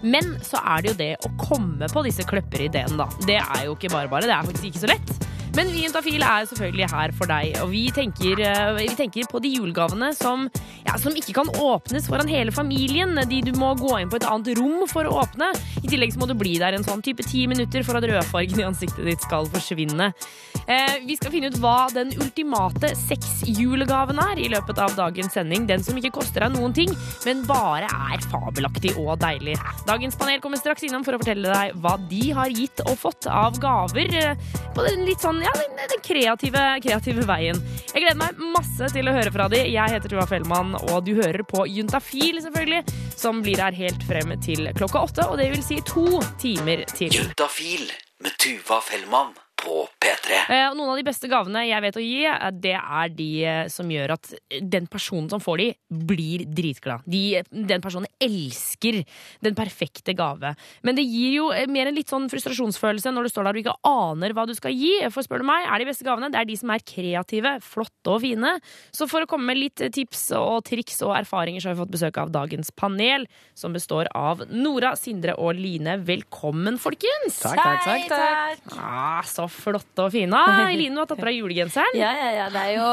[0.01, 3.07] Men så er det jo det å komme på disse kløpperideene, da.
[3.29, 4.25] Det er jo ikke bare bare.
[4.25, 5.17] Det er faktisk ikke så lett.
[5.59, 9.41] Men vi Juntafil er selvfølgelig her for deg, og vi tenker, eh, vi tenker på
[9.43, 10.45] de julegavene som,
[10.85, 13.11] ja, som ikke kan åpnes foran hele familien.
[13.27, 15.49] De du må gå inn på et annet rom for å åpne.
[15.83, 18.61] I tillegg så må du bli der en sånn type ti minutter for at rødfargen
[18.61, 20.13] i ansiktet ditt skal forsvinne.
[20.69, 25.67] Eh, vi skal finne ut hva den ultimate sexjulegaven er i løpet av dagens sending.
[25.67, 26.95] Den som ikke koster deg noen ting,
[27.25, 29.57] men bare er fabelaktig og deilig.
[29.89, 33.27] Dagens panel kommer straks innom for å fortelle deg hva de har gitt og fått
[33.27, 37.59] av gaver eh, på den litt sånn, ja, den, den kreative, kreative veien.
[37.89, 39.63] Jeg gleder meg masse til å høre fra de.
[39.71, 42.83] Jeg heter Tuva Fellmann, og du hører på Juntafil, selvfølgelig,
[43.17, 47.13] som blir her helt frem til klokka åtte, og det vil si to timer til.
[47.15, 47.89] Juntafil
[48.23, 50.37] med Tuva Fellmann på P3.
[50.49, 53.29] Eh, og noen av de beste gavene jeg vet å gi, eh, det er de
[53.45, 55.67] eh, som gjør at den personen som får de,
[56.09, 57.05] blir dritglad.
[57.09, 59.01] De, den personen elsker
[59.45, 60.53] den perfekte gave.
[60.85, 63.63] Men det gir jo eh, mer en litt sånn frustrasjonsfølelse når du står der og
[63.63, 64.93] ikke aner hva du skal gi.
[65.13, 68.15] For spør du meg, er de beste gavene det er de som er kreative, flotte
[68.15, 68.55] og fine.
[68.95, 71.95] Så for å komme med litt tips og triks og erfaringer, så har vi fått
[71.97, 75.99] besøk av dagens panel, som består av Nora, Sindre og Line.
[76.07, 77.41] Velkommen, folkens!
[77.43, 78.77] Takk, takk, takk.
[78.79, 80.41] Ah, så flotte og fine.
[80.73, 81.99] Eline, du har tatt på deg julegenseren.
[81.99, 82.49] Ja, ja, ja.
[82.53, 82.89] Det er jo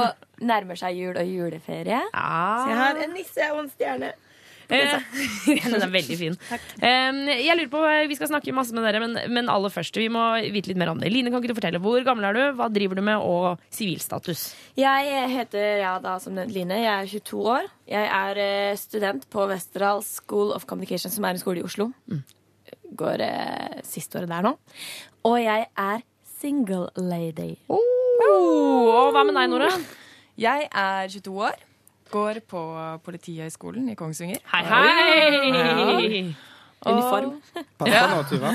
[0.46, 2.05] nærmer seg jul og juleferie.
[2.12, 2.62] Ah.
[2.62, 4.14] Så jeg har en nisse og en stjerne.
[4.66, 4.98] Eh,
[5.70, 6.37] Den er veldig fin.
[6.50, 10.09] Eh, jeg lurer på, Vi skal snakke masse med dere, men, men aller først, vi
[10.12, 11.11] må vite litt mer om det.
[11.12, 14.48] Line, kan ikke du fortelle, Hvor gammel er du, hva driver du med, og sivilstatus?
[14.79, 16.81] Jeg heter ja, da, som nevnt Line.
[16.83, 17.70] Jeg er 22 år.
[17.90, 21.90] Jeg er eh, student på Westerdal School of Communication, som er en skole i Oslo.
[22.96, 24.57] Går eh, siste året der nå.
[25.26, 26.05] Og jeg er
[26.40, 27.57] single lady.
[27.68, 27.81] Oh,
[28.92, 29.70] og hva med deg, Nora?
[30.37, 31.62] Jeg er 22 år.
[32.12, 32.61] Går på
[33.07, 34.42] Politihøgskolen i Kongsvinger.
[34.53, 36.37] Hei, hei!
[36.87, 37.33] Uniform.
[37.81, 38.51] Pass deg nå, Tuva.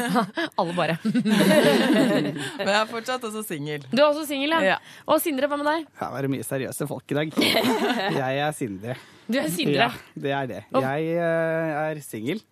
[0.61, 0.95] Alle bare.
[1.03, 3.83] Men jeg er fortsatt også singel.
[3.89, 4.75] Du er også singel, ja.
[4.75, 4.77] Ja.
[5.09, 5.89] Og Sindre, hva med deg?
[5.99, 7.35] Her var det mye seriøse folk i dag.
[7.41, 8.95] Jeg er Sindre.
[9.27, 9.89] Du er Sindre.
[9.89, 10.63] Ja, det er det.
[10.85, 12.45] Jeg eh, er singel.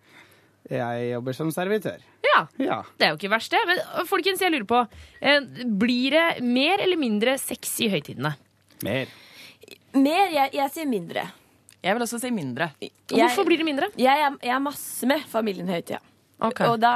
[0.68, 2.09] Jeg jobber som servitør.
[2.58, 2.66] Ja.
[2.66, 2.78] Ja.
[2.98, 3.60] Det er jo ikke verst, det.
[3.68, 4.80] Men folkens, jeg lurer på.
[5.20, 5.40] eh,
[5.80, 8.34] Blir det mer eller mindre sex i høytidene?
[8.86, 9.06] Mer.
[9.94, 10.30] Mer.
[10.32, 11.26] Jeg, jeg sier mindre.
[11.82, 12.70] Jeg vil også si mindre.
[13.08, 13.88] Hvorfor blir det mindre?
[13.96, 16.00] Jeg, jeg, jeg er masse med familien i høytida.
[16.40, 16.68] Okay.
[16.72, 16.90] Og da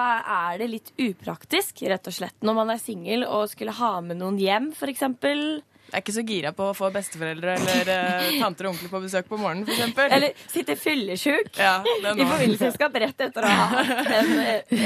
[0.52, 4.16] er det litt upraktisk, rett og slett, når man er singel og skulle ha med
[4.20, 5.60] noen hjem, for eksempel.
[5.84, 9.00] Jeg er ikke så gira på å få besteforeldre eller eh, tanter og onkler på
[9.04, 10.08] besøk på morgenen, for eksempel.
[10.16, 12.28] Eller sitte fyllesjuk Ja, det er i nå.
[12.32, 14.32] familieselskap rett etter å ha hatt en,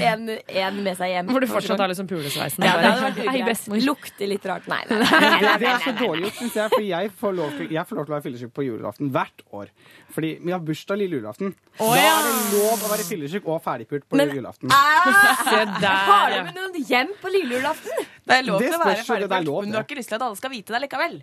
[0.03, 0.27] en,
[0.65, 1.31] en med seg hjem.
[1.33, 2.67] Hvor du fortsatt har liksom pulesveisen.
[2.67, 3.87] Ja, det hadde vært Hei, ugreit.
[3.87, 4.69] Lukter litt rart.
[4.69, 4.99] Nei, nei.
[5.39, 6.75] Det, det er så dårlig gjort, syns jeg.
[6.75, 9.43] For jeg får, lov til, jeg får lov til å være fyllesyk på julaften hvert
[9.55, 9.73] år.
[10.13, 11.55] Fordi vi har bursdag lille julaften.
[11.79, 12.13] Da ja.
[12.19, 14.73] er det lov å være fyllesyk og ferdigpult på Men- julaften.
[15.49, 16.45] Se Har du ja.
[16.49, 18.07] med noen hjem på lille julaften?
[18.29, 19.79] Det er lov Det til å være jo, det er ferdigpult, lov, men du det.
[19.79, 21.23] har ikke lyst til at alle skal vite det likevel.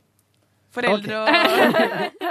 [0.76, 1.30] foreldre og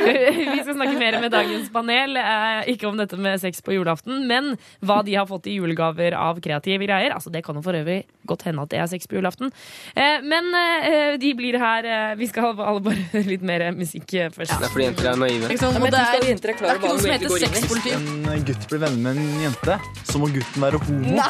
[0.00, 2.14] Vi skal snakke mer med dagens panel.
[2.16, 6.16] Eh, ikke om dette med sex på julaften, men hva de har fått i julegaver
[6.16, 7.12] av kreative greier.
[7.12, 9.52] Altså, Det kan jo for øvrig godt hende at det er sex på julaften.
[9.92, 11.90] Eh, men eh, de blir her.
[12.16, 14.38] Vi skal alle bare høre litt mer musikk først.
[14.38, 14.56] først.
[14.56, 15.52] Det er fordi jenter er naive.
[15.52, 15.60] Ikke?
[15.60, 17.92] Ja, men det er- det er ikke noe som heter sexpoliti.
[18.32, 19.76] en gutt blir venner med en jente,
[20.08, 21.20] så må gutten være homo.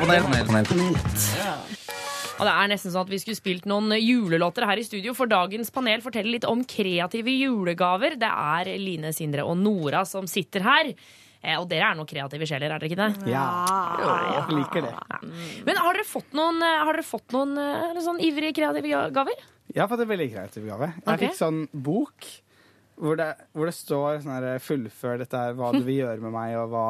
[0.00, 1.83] Panel, panel, panel.
[2.34, 5.30] Og det er nesten sånn at vi skulle spilt noen julelåter her i studio, for
[5.30, 8.16] dagens panel forteller litt om kreative julegaver.
[8.18, 10.90] Det er Line, Sindre og Nora som sitter her.
[11.44, 13.30] Eh, Og dere er noen kreative sjeler, er dere ikke det?
[13.30, 13.44] Ja.
[14.48, 14.94] Jeg liker det.
[15.68, 19.44] Men har dere fått noen, eh, har dere fått noen eh, sånn ivrige kreative gaver?
[19.70, 20.90] Jeg har fått en veldig kreativ gave.
[20.90, 21.28] Jeg okay.
[21.28, 22.30] fikk sånn bok
[22.96, 26.34] hvor det, hvor det står sånn her Fullfør dette her, hva du vil gjøre med
[26.34, 26.86] meg, og hva,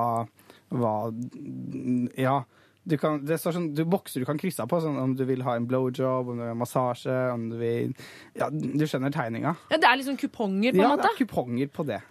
[0.72, 0.94] hva
[2.20, 2.42] Ja.
[2.86, 5.24] Du kan, det står sånn, du bokser du kan krysse av på, sånn om du
[5.24, 7.94] vil ha en blowjob, om du vil ha massasje, om du vil
[8.36, 9.54] Ja, du skjønner tegninga?
[9.70, 11.02] Ja, Det er liksom kuponger, på en Ja, måte?
[11.02, 12.02] det er kuponger på det.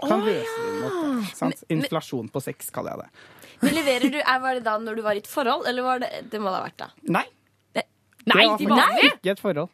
[0.00, 0.92] Kan løse det?
[1.40, 3.10] Men- men- Inflasjon på sex, kaller jeg det.
[3.62, 6.30] Men leverer du, Var det da når du var i et forhold, eller var det
[6.30, 6.88] Det må det ha vært da.
[7.08, 7.24] Nei.
[7.74, 7.82] Det,
[8.24, 9.68] det var faktisk ikke et forhold.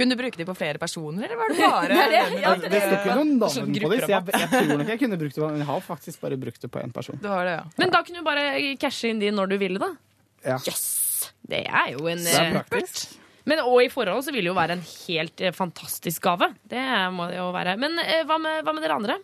[0.00, 2.40] Kunne du bruke de på flere personer, eller var det bare Det det.
[2.40, 5.02] Ja, Det, det står ikke noen navn på dem, så jeg, jeg tror nok jeg
[5.04, 5.44] kunne brukt det.
[5.44, 7.20] Men jeg har faktisk bare brukt det på én person.
[7.20, 7.64] Det har det, ja.
[7.82, 8.46] Men da kunne du bare
[8.80, 9.92] cashe inn de når du ville, da.
[10.46, 10.58] Ja.
[10.64, 10.86] Yes!
[11.50, 13.16] Det er jo en Det er eh, praktisk.
[13.50, 16.50] Men og i forhold så vil det jo være en helt eh, fantastisk gave.
[16.70, 16.84] Det
[17.16, 17.76] må det jo være.
[17.80, 19.18] Men eh, hva med, hva med dere andre?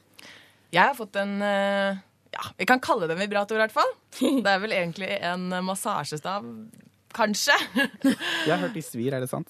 [0.75, 2.01] Jeg har fått en eh,
[2.35, 3.93] Ja, vi kan kalle det en vibrator, i hvert fall.
[4.45, 6.45] Det er vel egentlig en massasjestav.
[7.17, 7.55] Kanskje.
[8.05, 9.49] Jeg har hørt de svir, er det sant?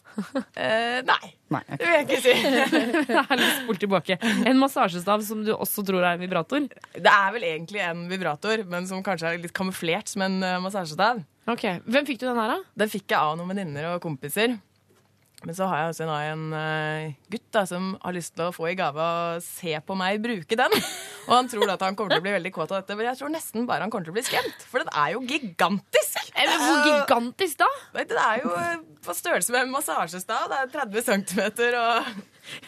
[0.55, 1.33] Eh, nei.
[1.51, 1.63] Nei.
[1.73, 2.35] Det vil jeg ikke si.
[3.31, 4.19] Herlig spol tilbake.
[4.47, 6.69] En massasjestav som du også tror er en vibrator?
[6.95, 10.61] Det er vel egentlig en vibrator, men som kanskje er litt kamuflert som en eh,
[10.63, 11.25] massasjestav.
[11.51, 12.73] Ok, Hvem fikk du den her, da?
[12.85, 14.57] Den fikk jeg av noen venninner og kompiser.
[15.47, 18.55] Men så har jeg også en, en eh, gutt da, som har lyst til å
[18.55, 20.75] få i gave å se på meg bruke den.
[21.29, 23.21] Og han tror at han kommer til å bli veldig kåt av dette, men jeg
[23.21, 24.67] tror nesten bare han kommer til å bli skremt.
[24.67, 26.33] For den er jo gigantisk!
[26.37, 27.69] Men Hvor gigantisk da?
[27.95, 30.51] Det Den er jo eh, på størrelse med en massasjestav.
[30.51, 31.41] Det er 30 cm
[31.79, 32.11] og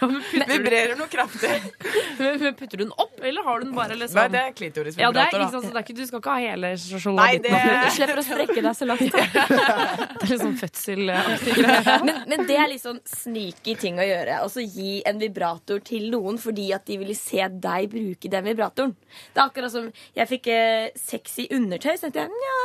[0.00, 1.50] vibrerer noe kraftig.
[2.18, 4.54] Men men Putter du den opp, eller har du den bare liksom Nei, det er
[4.56, 5.04] klitorisvibrator.
[5.04, 5.44] Ja, det er, da.
[5.44, 8.20] ikke sant, det er ikke, Du skal ikke ha hele Nei, sjokoladebiten det- Du slipper
[8.20, 9.04] å strekke deg så langt.
[10.18, 11.94] Det er litt sånn fødselaktig greie.
[12.08, 14.40] Men, men det er litt sånn sneaky ting å gjøre.
[14.44, 18.44] Og så gi en vibrator til noen fordi at de ville se deg bruke den
[18.48, 18.94] vibratoren.
[19.34, 19.88] Det er akkurat som
[20.18, 22.58] jeg fikk eh, sexy undertøy, så tenkte jeg nja.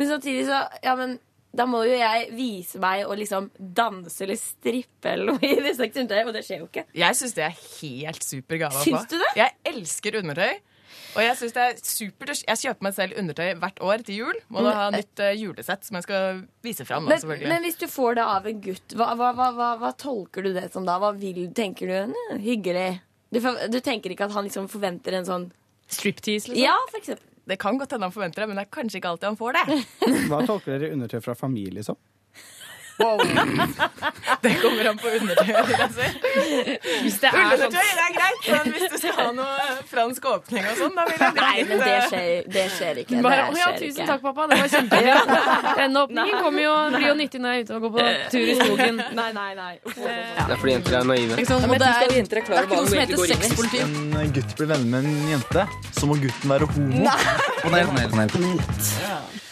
[0.00, 1.18] Men samtidig så Ja, men
[1.54, 5.74] da må jo jeg vise meg og liksom danse eller strippe eller noe i det
[5.78, 6.86] sexy og det skjer jo ikke.
[6.98, 8.84] Jeg syns det er helt super gave.
[8.84, 9.32] Syns du det?
[9.38, 10.62] Jeg elsker undertøy.
[11.14, 12.40] Og jeg synes det er supert.
[12.42, 14.38] Jeg kjøper meg selv undertøy hvert år til jul.
[14.50, 17.06] Må da ha nytt eh, julesett som jeg skal vise fram.
[17.10, 20.46] Men, men hvis du får det av en gutt, hva, hva, hva, hva, hva tolker
[20.46, 20.98] du det som da?
[21.02, 22.14] Hva vil, tenker du?
[22.14, 22.88] «Nei, Hyggelig.
[23.34, 23.40] Du,
[23.70, 25.46] du tenker ikke at han liksom forventer en sånn
[25.90, 26.64] Striptease, liksom?
[26.64, 27.33] Ja, for eksempel.
[27.44, 29.56] Det kan godt hende han forventer det, men det er kanskje ikke alltid han får
[29.58, 29.78] det.
[30.30, 31.98] Hva tolker dere undertøy fra familie som?
[34.44, 36.06] Det kommer an på undertøyet, vil jeg si.
[37.04, 40.28] Hvis det er sånn Undertøy det er greit, men hvis du skal ha noe fransk
[40.30, 43.20] åpning og sånn, da vil jeg Nei, men det skjer, det skjer ikke.
[43.24, 44.06] Bare, det skjer ja, tusen ikke.
[44.12, 44.46] takk, pappa.
[44.52, 45.12] Det var kjempegøy.
[45.80, 48.46] Denne åpningen kommer jo, blir jo nyttig når jeg er ute og går på tur
[48.54, 49.02] i skogen.
[49.20, 49.72] Nei, nei, nei.
[49.94, 51.38] Det er fordi jenter er naive.
[51.44, 53.84] Ja, men det er- er det er ikke noe som heter sexpolitikk.
[53.84, 55.66] Hvis En gutt blir venner med en jente,
[55.98, 57.08] så må gutten være homo.
[57.64, 59.42] Panel, panel, panel, panel.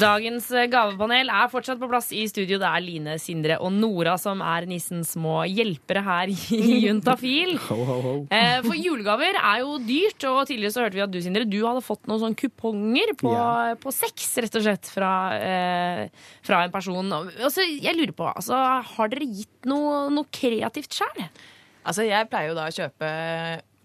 [0.00, 2.56] Dagens eh, gavepanel er fortsatt på plass i studio.
[2.58, 7.52] Det er Line, Sindre og Nora som er nissens små hjelpere her i Juntafil.
[7.68, 8.14] Ho, ho, ho.
[8.34, 11.58] Eh, For julegaver er jo dyrt, og tidligere så hørte vi at du, Sindre, du
[11.62, 13.76] hadde fått noen sånne kuponger på, Ja.
[13.78, 16.02] på sex, rett og slett, fra, eh,
[16.48, 17.12] fra en person.
[17.36, 18.58] Altså, jeg lurer på, altså,
[18.96, 21.28] har dere gitt noe, noe kreativt sjøl?
[21.86, 23.14] Altså, jeg pleier jo da å kjøpe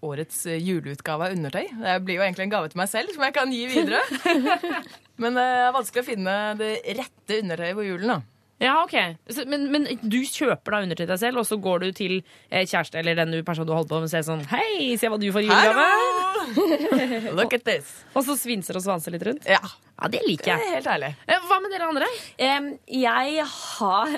[0.02, 1.64] årets eh, juleutgave av undertøy.
[1.82, 4.02] Det blir jo egentlig en gave til meg selv som jeg kan gi videre.
[5.22, 8.20] Men det er vanskelig å finne det rette undertøyet på julen, da.
[8.62, 8.92] Ja, ok.
[9.34, 12.12] Så, men, men du kjøper da undertøy til deg selv, og så går du til
[12.46, 15.18] eh, kjæreste eller den personen du holder på med og sier sånn Hei, se hva
[15.18, 17.32] du får i julegave!
[17.40, 17.90] Look at this.
[18.14, 19.48] Og så svinser og svanser litt rundt?
[19.50, 19.58] Ja.
[19.98, 20.68] Ja, det liker Det jeg.
[20.70, 21.10] er helt ærlig.
[21.26, 22.10] Eh, Hva med dere andre?
[22.38, 22.70] Um,
[23.02, 24.14] jeg har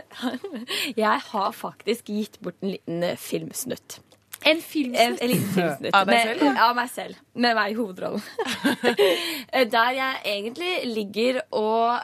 [1.04, 3.98] Jeg har faktisk gitt bort en liten eh, filmsnutt.
[4.44, 5.20] En En, filmsnutt?
[5.22, 5.94] en liten filmsnutt.
[5.94, 7.20] Av deg Med- selv, Av meg selv.
[7.34, 8.22] Med meg i hovedrollen.
[9.54, 11.98] Eh, Der jeg egentlig ligger og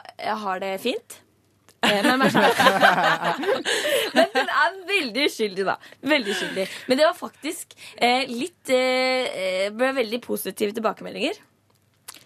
[0.45, 1.19] har det fint.
[1.81, 2.33] Men, meg.
[4.15, 5.75] Men den er veldig uskyldig, da.
[6.05, 6.65] Veldig uskyldig.
[6.87, 11.39] Men det var faktisk eh, litt eh, eh, Ble veldig positive tilbakemeldinger.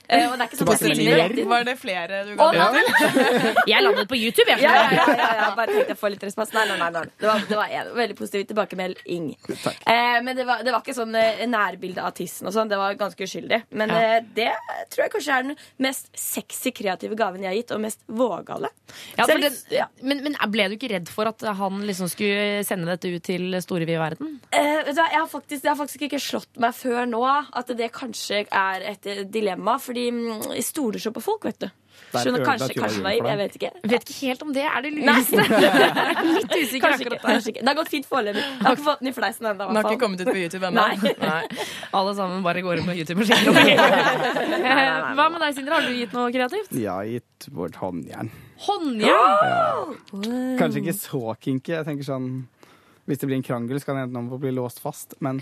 [0.10, 1.46] Eh, og det er ikke sånn at jeg.
[1.50, 3.62] Var det flere du ga det til?
[3.72, 4.62] Jeg landet på YouTube, jeg.
[4.66, 5.50] Ja, ja, ja, ja.
[5.60, 6.54] Bare tenkte jeg får litt respons.
[6.56, 7.04] Nei, nei, nei, nei.
[7.22, 9.30] Det var, det var en veldig positiv tilbakemelding.
[9.56, 12.70] Eh, men det var, det var ikke sånn eh, nærbilde av tissen og sånn.
[12.72, 13.62] Det var ganske uskyldig.
[13.76, 14.02] Men Ja.
[14.18, 14.50] eh, det
[14.94, 18.70] tror jeg kanskje er den mest sexy, kreative gaven jeg har gitt, og mest vågale.
[19.18, 19.88] Ja, for det, ja.
[20.06, 23.56] men, men ble du ikke redd for at han liksom skulle sende dette ut til
[23.64, 24.36] store vide verden?
[24.52, 27.24] Eh, vet du hva, jeg, har faktisk, det har faktisk ikke slått meg før nå
[27.26, 29.78] at det kanskje er et dilemma.
[29.82, 31.68] Fordi mm, jeg stoler så på folk, vet du.
[32.16, 33.70] Skjønner, kanskje, kanskje naiv, jeg vet ikke.
[33.92, 35.46] Vet ikke helt om det er det lureste.
[36.36, 37.62] Litt usikker Kanskje ikke, kanskje ikke.
[37.64, 38.44] Det har gått fint foreløpig.
[38.44, 39.68] Jeg har ikke fått den i fleisen ennå.
[39.68, 40.86] Den har ikke kommet ut på YouTube ennå.
[42.00, 43.52] Alle sammen bare går inn på YouTube og sjekker.
[45.20, 45.80] Hva med deg, Sindre?
[45.80, 46.76] Har du gitt noe kreativt?
[46.86, 48.32] Har gitt vårt håndjern.
[48.66, 49.96] Håndjern?
[50.62, 51.76] Kanskje ikke så kinky.
[51.76, 52.30] Jeg tenker sånn
[53.06, 55.14] Hvis det blir en krangel, så kan det hende om å bli låst fast.
[55.22, 55.38] Men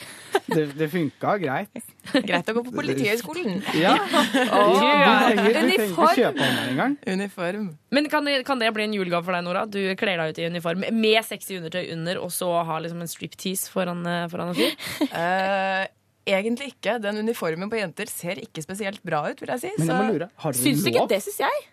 [0.51, 1.71] det, det funka greit.
[2.27, 3.61] Greit å gå på Politihøgskolen.
[3.79, 3.93] Ja.
[4.57, 6.97] Å, Du trenger, du trenger ikke kjøpe håndjern engang.
[7.07, 7.69] Uniform.
[7.95, 9.63] Men kan det, kan det bli en julegave for deg, Nora?
[9.63, 13.11] Du kler deg ut i uniform med sexy undertøy under, og så har liksom en
[13.11, 14.75] striptease foran, eh, foran en fyr?
[15.15, 15.85] uh,
[16.35, 16.97] egentlig ikke.
[17.03, 19.71] Den uniformen på jenter ser ikke spesielt bra ut, vil jeg si.
[19.79, 21.63] Men jeg må lure, har dere Syns du ikke det, syns jeg?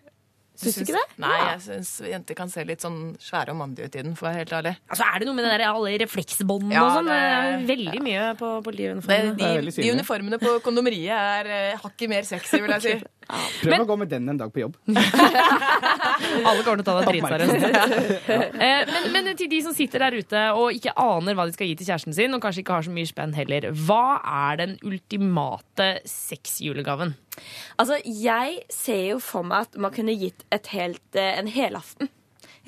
[0.61, 1.03] Syns du ikke det?
[1.23, 4.27] Nei, jeg syns jenter kan se litt sånn svære og mandige ut i den, for
[4.27, 4.73] å være helt ærlig.
[4.87, 7.09] Altså, Er det noe med det der, alle refleksbåndene Ja, og sånn?
[7.11, 9.35] Det veldig mye på Det, politiuniformene.
[9.41, 12.95] de, de uniformene på kondomeriet er eh, hakket mer sexy, vil jeg si.
[13.61, 14.77] Prøv å gå med den en dag på jobb.
[14.91, 17.65] Alle kommer til å ta deg dritseriøst.
[17.71, 18.81] ja.
[18.91, 21.77] men, men til de som sitter der ute og ikke aner hva de skal gi
[21.79, 25.91] til kjæresten sin, og kanskje ikke har så mye spenn heller, hva er den ultimate
[26.09, 27.15] sexjulegaven?
[27.81, 32.11] Altså, jeg ser jo for meg at man kunne gitt et helt, eh, en helaften,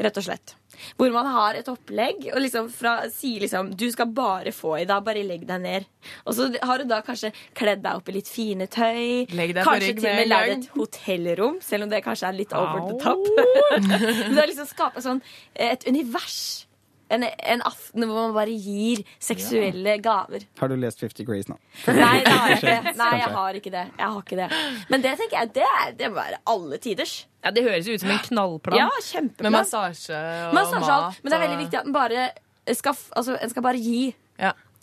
[0.02, 0.56] rett og slett.
[0.98, 4.88] Hvor man har et opplegg og liksom fra, sier liksom Du skal bare få i
[4.90, 5.88] dag, bare legg deg ned.
[6.28, 9.30] Og så har du da kanskje kledd deg opp i litt fine tøy.
[9.36, 12.54] Legg deg kanskje til og med leid et hotellrom, selv om det kanskje er litt
[12.58, 13.24] over the top.
[13.80, 16.66] Men det er liksom skapa sånn eh, et univers.
[17.12, 20.46] En, en aften hvor man bare gir seksuelle gaver.
[20.60, 21.58] Har du lest Fifty Grays nå?
[21.88, 22.94] Nei, det har jeg ikke.
[22.98, 23.84] Nei, jeg har ikke det.
[24.00, 24.48] Jeg har ikke det.
[24.89, 25.68] Men det tenker jeg, det,
[26.00, 27.16] det må være alle tiders.
[27.44, 28.80] Ja, Det høres jo ut som en knallplan.
[28.80, 29.50] Ja, kjempeplan.
[29.52, 31.20] Med massasje og Massasje mat.
[31.22, 32.28] Men det er veldig viktig at den bare
[32.74, 34.13] skal, altså, en skal bare gi.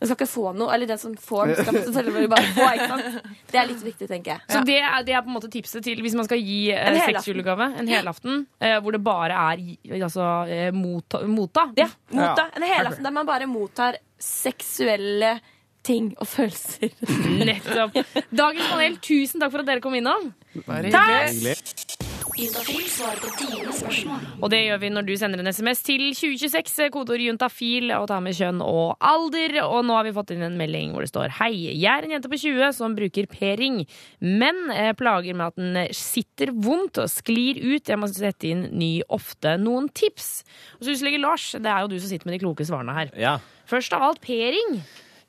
[0.01, 0.73] Den skal ikke få noe.
[0.75, 2.67] Eller den som får, den skal selvfølgelig bare få.
[2.73, 3.31] Ikke sant?
[3.53, 4.41] Det er litt viktig, tenker jeg.
[4.49, 6.81] Så det er, det er på en måte tipset til hvis man skal gi eh,
[6.81, 7.21] En helaften.
[7.21, 7.69] sexjulegave.
[7.83, 9.65] En helaften eh, hvor det bare er
[10.01, 11.23] altså, eh, motta.
[11.29, 11.69] motta.
[11.77, 12.49] Ja, motta.
[12.57, 15.37] En helaften der man bare mottar seksuelle
[15.85, 16.93] ting og følelser.
[17.51, 17.97] Nettopp.
[18.33, 20.33] Dagens panel, tusen takk for at dere kom innom.
[20.67, 22.10] Takk!
[22.41, 24.21] Juntafil svarer på dine spørsmål.
[24.41, 28.23] Og det gjør vi når du sender en SMS til 2026, kodeord juntafil, og tar
[28.25, 29.59] med kjønn og alder.
[29.67, 32.15] Og nå har vi fått inn en melding hvor det står Hei, jeg er en
[32.17, 33.83] jente på 20 som bruker p-ring,
[34.25, 37.93] men eh, plager med at den sitter vondt og sklir ut.
[37.93, 39.59] Jeg må sette inn ny ofte.
[39.61, 40.31] Noen tips?
[40.79, 43.13] Og så legger Lars, det er jo du som sitter med de kloke svarene her.
[43.21, 43.35] Ja.
[43.69, 44.81] Først av alt p-ring.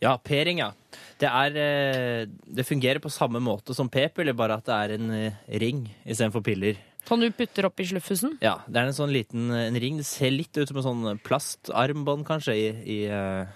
[0.02, 0.71] Ja, p-ring, ja.
[1.21, 5.12] Det, er, eh, det fungerer på samme måte som p-piller, bare at det er en
[5.17, 6.80] eh, ring istedenfor piller.
[7.07, 8.37] Sånn du putter opp i sluffusen?
[8.43, 9.97] Ja, det er en sånn liten eh, en ring.
[9.99, 13.49] Det ser litt ut som en sånn plastarmbånd, kanskje, i, i, uh,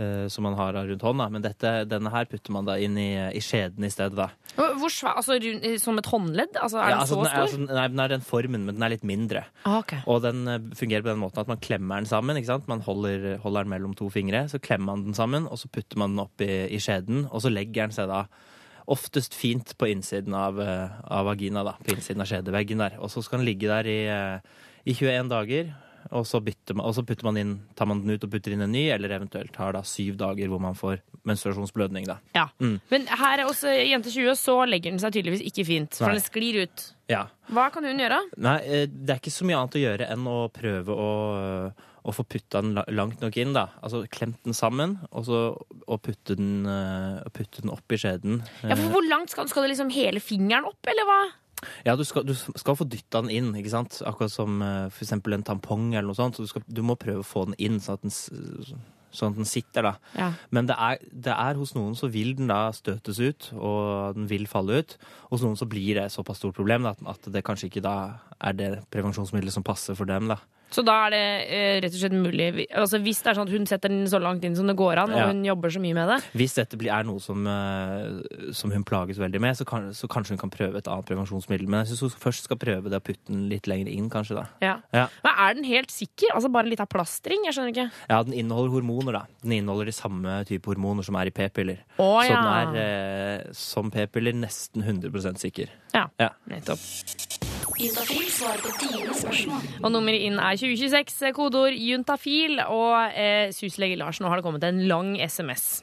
[0.00, 1.28] eh, som man har rundt hånda.
[1.34, 4.28] Men dette, denne her putter man da inn i, i skjeden i stedet.
[4.56, 5.18] Hvor svær?
[5.20, 5.38] Altså
[5.80, 6.56] som et håndledd?
[6.60, 7.42] Altså, er Ja, den altså, så den er, stor?
[7.46, 9.44] altså, nei, den er den formen, men den er litt mindre.
[9.64, 10.00] Ah, okay.
[10.06, 12.40] Og den eh, fungerer på den måten at man klemmer den sammen.
[12.40, 12.70] ikke sant?
[12.72, 16.00] Man holder, holder den mellom to fingre, så klemmer man den sammen, og så putter
[16.02, 18.26] man den opp i, i skjeden, og så legger den seg da
[18.90, 22.98] oftest fint på innsiden av, eh, av vagina, da, på innsiden av skjedeveggen der.
[22.98, 24.40] Og så skal den ligge der i, eh,
[24.86, 25.74] i 21 dager,
[26.10, 26.40] og så,
[26.74, 28.88] man, og så putter man inn, tar man den ut og putter inn en ny,
[28.90, 32.18] eller eventuelt har da syv dager hvor man får menstruasjonsblødning, da.
[32.34, 32.48] Ja.
[32.58, 32.80] Mm.
[32.90, 36.18] Men her hos også jente 20 så legger den seg tydeligvis ikke fint, for Nei.
[36.18, 36.84] den sklir ut.
[37.12, 37.26] Ja.
[37.52, 38.18] Hva kan hun gjøre?
[38.42, 41.10] Nei, eh, det er ikke så mye annet å gjøre enn å prøve å,
[42.02, 43.68] å få putta den langt nok inn, da.
[43.84, 45.42] Altså klemt den sammen, og så
[45.86, 48.40] og putte, den, uh, putte den opp i skjeden.
[48.64, 51.20] Ja, for Hvor langt skal, skal det liksom hele fingeren opp, eller hva?
[51.86, 54.00] Ja, du skal, du skal få dytta den inn, ikke sant?
[54.06, 56.38] Akkurat som uh, for eksempel en tampong eller noe sånt.
[56.38, 58.14] Så du, skal, du må prøve å få den inn sånn at den,
[59.12, 59.92] sånn at den sitter, da.
[60.18, 60.30] Ja.
[60.54, 64.26] Men det er, det er hos noen så vil den da støtes ut, og den
[64.32, 64.96] vil falle ut.
[65.30, 67.96] Hos noen så blir det såpass stort problem da, at det kanskje ikke da
[68.42, 70.40] er det prevensjonsmiddelet som passer for dem, da.
[70.72, 73.52] Så da er det eh, rett og slett mulig altså Hvis det er sånn at
[73.52, 75.26] hun setter den så langt inn som det går an, og Ja.
[75.28, 79.18] hun jobber så mye med det Hvis dette er noe som, eh, som hun plages
[79.20, 81.68] veldig med, så, kan, så kanskje hun kan prøve et annet prevensjonsmiddel.
[81.68, 84.36] Men jeg syns hun først skal prøve det å putte den litt lenger inn, kanskje.
[84.40, 84.46] da.
[84.64, 84.76] ja.
[84.92, 85.06] Ja.
[85.24, 86.32] Men er den helt sikker?
[86.34, 87.44] Altså bare litt av plastring?
[87.46, 87.90] Jeg skjønner ikke.
[88.10, 89.22] Ja, den inneholder hormoner, da.
[89.42, 91.78] Den inneholder de samme type hormoner som er i p-piller.
[91.98, 95.68] Å, Så den er eh, som p-piller nesten 100 sikker.
[95.94, 96.30] Ja, Ja.
[96.48, 96.78] nettopp.
[97.80, 99.70] Juntafil svarer på dine spørsmål.
[99.82, 102.60] Og nummeret inn er 2026, kodeord juntafil.
[102.66, 105.82] Og eh, Suslege Larsen, nå har det kommet en lang SMS.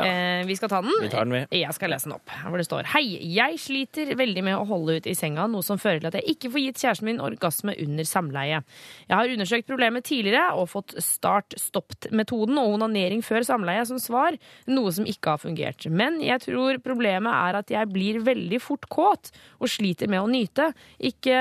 [0.00, 1.10] Eh, vi skal ta den.
[1.12, 1.34] Den.
[1.52, 2.30] Jeg skal lese den opp.
[2.46, 5.80] Hvor det står Hei, jeg sliter veldig med å holde ut i senga, noe som
[5.80, 8.62] fører til at jeg ikke får gitt kjæresten min orgasme under samleie.
[9.08, 14.38] Jeg har undersøkt problemet tidligere og fått start-stopp-metoden og onanering før samleie som svar,
[14.70, 15.86] noe som ikke har fungert.
[15.92, 20.30] Men jeg tror problemet er at jeg blir veldig fort kåt og sliter med å
[20.30, 20.70] nyte.
[21.02, 21.36] Ikke,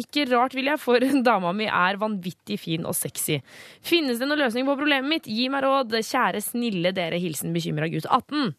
[0.00, 3.40] ikke rart, vil jeg, for dama mi er vanvittig fin og sexy.
[3.84, 5.28] Finnes det noen løsning på problemet mitt?
[5.30, 7.20] Gi meg råd, kjære snille dere.
[7.20, 8.54] Hilsen bekymra gutt 18.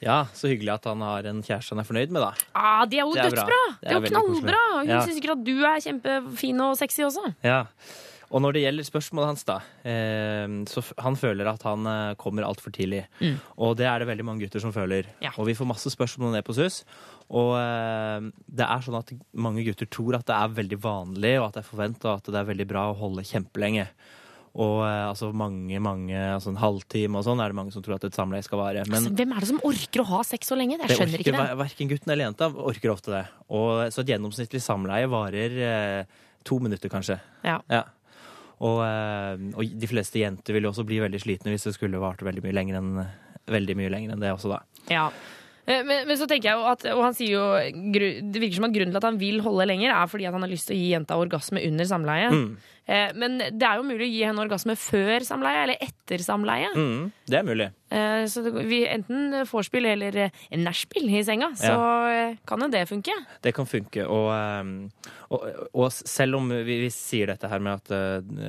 [0.00, 2.30] Ja, så hyggelig at han har en kjæreste han er fornøyd med, da.
[2.56, 3.58] Ah, det er jo Det er dødsbra!
[3.72, 4.60] Det Det er jo knallbra!
[4.78, 5.00] Hun Ja.
[5.04, 7.34] syns sikkert at du er kjempefin og sexy også.
[7.44, 7.66] Ja.
[8.30, 12.44] Og når det gjelder spørsmålet hans, da, eh, så han føler at han eh, kommer
[12.46, 13.04] altfor tidlig.
[13.20, 13.40] Mm.
[13.58, 15.04] Og det er det veldig mange gutter som føler.
[15.36, 16.84] Og vi får masse spørsmål ned på SUS.
[17.28, 21.48] Og eh, det er sånn at mange gutter tror at det er veldig vanlig, og
[21.50, 23.88] at det er forventa, at det er veldig bra å holde kjempelenge.
[24.58, 28.00] Og eh, altså mange, mange, altså en halvtime og sånn er det mange som tror
[28.00, 28.82] at et samleie skal vare.
[28.88, 30.80] Men altså, hvem er det som orker å ha sex så lenge?
[30.82, 31.46] Jeg skjønner ikke det.
[31.60, 33.22] Verken gutten eller jenta orker ofte det.
[33.46, 37.20] Og, så et gjennomsnittlig samleie varer eh, to minutter, kanskje.
[37.46, 37.60] Ja.
[38.60, 42.02] Og, eh, og de fleste jenter vil jo også bli veldig slitne hvis det skulle
[42.02, 42.96] vart veldig mye lenger enn
[43.50, 44.60] mye lenger enn det også, da.
[44.90, 45.06] Ja.
[45.70, 48.68] Eh, Men, men så tenker jeg jo at, og han sier jo Det virker som
[48.68, 50.76] at grunnen til at han vil holde lenger, er fordi at han har lyst til
[50.76, 52.30] å gi jenta orgasme under samleie.
[52.32, 52.52] Mm.
[52.86, 56.70] Eh, Men det er jo mulig å gi henne orgasme før samleie eller etter samleie.
[56.74, 57.68] Mm, det er mulig.
[57.90, 62.24] Eh, Så vi, enten vorspiel eller eh, nachspiel i senga, så ja.
[62.46, 63.14] kan jo det funke.
[63.42, 64.06] Det kan funke.
[64.06, 64.30] Og,
[65.30, 67.92] og, og selv om vi, vi sier dette her med at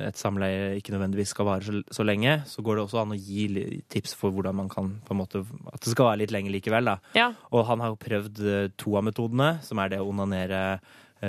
[0.08, 3.20] et samleie ikke nødvendigvis skal vare så, så lenge, så går det også an å
[3.20, 3.46] gi
[3.92, 6.90] tips for hvordan man kan på en måte At det skal være litt lenger likevel,
[6.94, 6.98] da.
[7.18, 7.30] Ja.
[7.52, 8.42] Og han har jo prøvd
[8.80, 10.62] to av metodene, som er det å onanere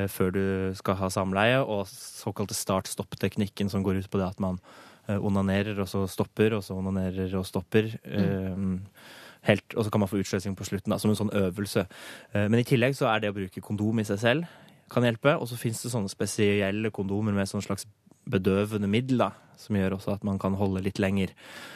[0.09, 0.45] før du
[0.77, 4.59] skal ha samleie, og såkalte start-stopp-teknikken, som går ut på det at man
[5.07, 7.93] eh, onanerer, og så stopper, og så onanerer og stopper.
[8.03, 8.81] Mm.
[9.43, 11.85] Helt, og så kan man få utsløsing på slutten, da, som en sånn øvelse.
[12.33, 14.59] Eh, Men i tillegg så er det å bruke kondom i seg selv
[14.93, 15.35] kan hjelpe.
[15.39, 17.87] Og så fins det sånne spesielle kondomer med sånn slags
[18.29, 21.33] bedøvende middel, da, som gjør også at man kan holde litt lenger.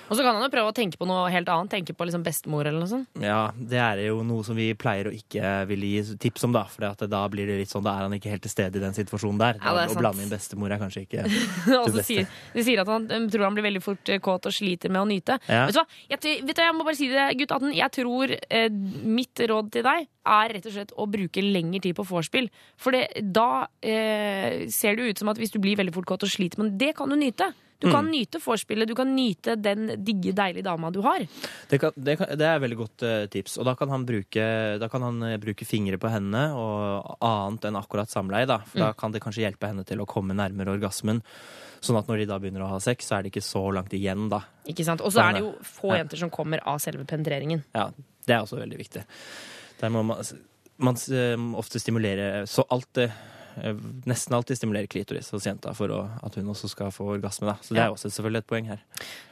[0.07, 1.71] Og så kan han jo prøve å tenke på noe helt annet.
[1.73, 3.09] Tenke på liksom bestemor eller noe sånt.
[3.19, 6.63] Ja, det er jo noe som vi pleier å ikke ville gi tips om, da.
[6.71, 8.95] For da blir det litt sånn, da er han ikke helt til stede i den
[8.95, 9.59] situasjonen der.
[9.59, 12.05] Ja, å blande inn bestemor er kanskje ikke det beste.
[12.07, 14.93] sier, de sier at han um, tror han blir veldig fort eh, kåt og sliter
[14.93, 15.39] med å nyte.
[15.49, 15.65] Ja.
[15.67, 15.87] Vet du hva?
[16.07, 17.75] Jeg, vet du, jeg må bare si det, gutt 18.
[17.75, 18.69] Jeg tror eh,
[19.17, 22.49] mitt råd til deg er rett og slett å bruke lengre tid på vorspiel.
[22.79, 23.05] For det,
[23.35, 26.63] da eh, ser det ut som at hvis du blir veldig fort kåt og sliter,
[26.63, 27.51] men det kan du nyte.
[27.79, 28.11] Du kan Mm.
[28.11, 31.19] nyte vorspielet, du kan nyte den digge, deilige dama du har.
[31.69, 33.57] Det, kan, det, kan, det er et veldig godt eh, tips.
[33.59, 37.65] Og da kan han bruke, da kan han, eh, bruke fingre på henne og annet
[37.69, 38.47] enn akkurat samleie.
[38.49, 38.57] Da.
[38.65, 38.97] For da Mm.
[38.97, 41.21] kan det kanskje hjelpe henne til å komme nærmere orgasmen.
[41.79, 43.93] Sånn at når de da begynner å ha sex, så er det ikke så langt
[43.93, 44.41] igjen, da.
[44.65, 45.01] Ikke sant?
[45.01, 46.03] Og så er det jo få Ja.
[46.03, 47.63] jenter som kommer av selve penetreringen.
[47.75, 47.91] Ja,
[48.25, 49.03] det er også veldig viktig.
[49.79, 50.17] Der må man,
[50.79, 53.11] man eh, ofte stimulere så alt eh,
[54.07, 57.49] Nesten alltid stimulerer klitoris hos jenta for å, at hun også skal få orgasme.
[57.49, 57.57] Da.
[57.63, 58.83] Så det er også selvfølgelig et poeng her.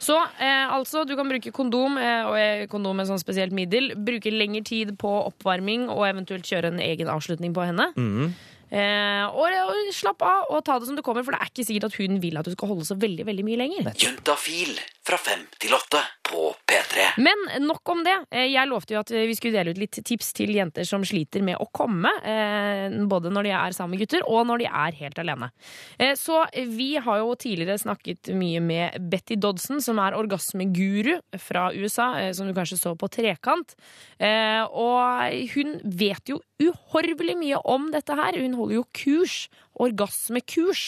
[0.02, 3.92] Så eh, altså, du kan bruke kondom, eh, og eh, kondom med sånn spesielt middel.
[3.96, 7.90] Bruke lengre tid på oppvarming og eventuelt kjøre en egen avslutning på henne.
[7.96, 8.36] Mhm.
[8.66, 11.66] Eh, og, og slapp av og ta det som det kommer, for det er ikke
[11.68, 13.92] sikkert at hun vil at du skal holde så veldig veldig mye lenger.
[14.02, 14.74] Juntafil
[15.06, 17.06] fra fem til åtte på P3.
[17.22, 18.14] Men nok om det.
[18.30, 21.42] Eh, Jeg lovte jo at vi skulle dele ut litt tips til jenter som sliter
[21.42, 22.10] med å komme.
[22.24, 25.50] eh, Både når de er sammen med gutter, og når de er helt alene.
[25.98, 31.70] Eh, Så vi har jo tidligere snakket mye med Betty Dodson, som er orgasmeguru fra
[31.74, 33.74] USA, eh, som du kanskje så på Trekant.
[34.18, 38.32] Eh, Og hun vet jo uhorvelig mye om dette her.
[38.40, 39.48] Hun holder jo kurs,
[39.82, 40.84] orgasmekurs,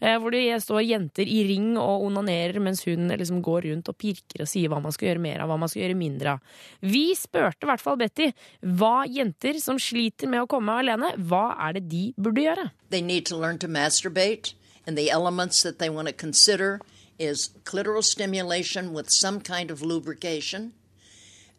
[0.00, 3.98] eh, hvor det står jenter i ring og onanerer mens hun liksom går rundt og
[3.98, 6.56] pirker og sier hva man skal gjøre mer av, hva man skal gjøre mindre av.
[6.80, 11.52] Vi spurte i hvert fall Betty hva jenter som sliter med å komme alene, hva
[11.68, 12.70] er det de burde gjøre?
[12.90, 14.54] They need to learn to masturbate,
[14.86, 16.80] and the elements that they want to consider
[17.18, 20.72] is clitoral stimulation with some kind of lubrication.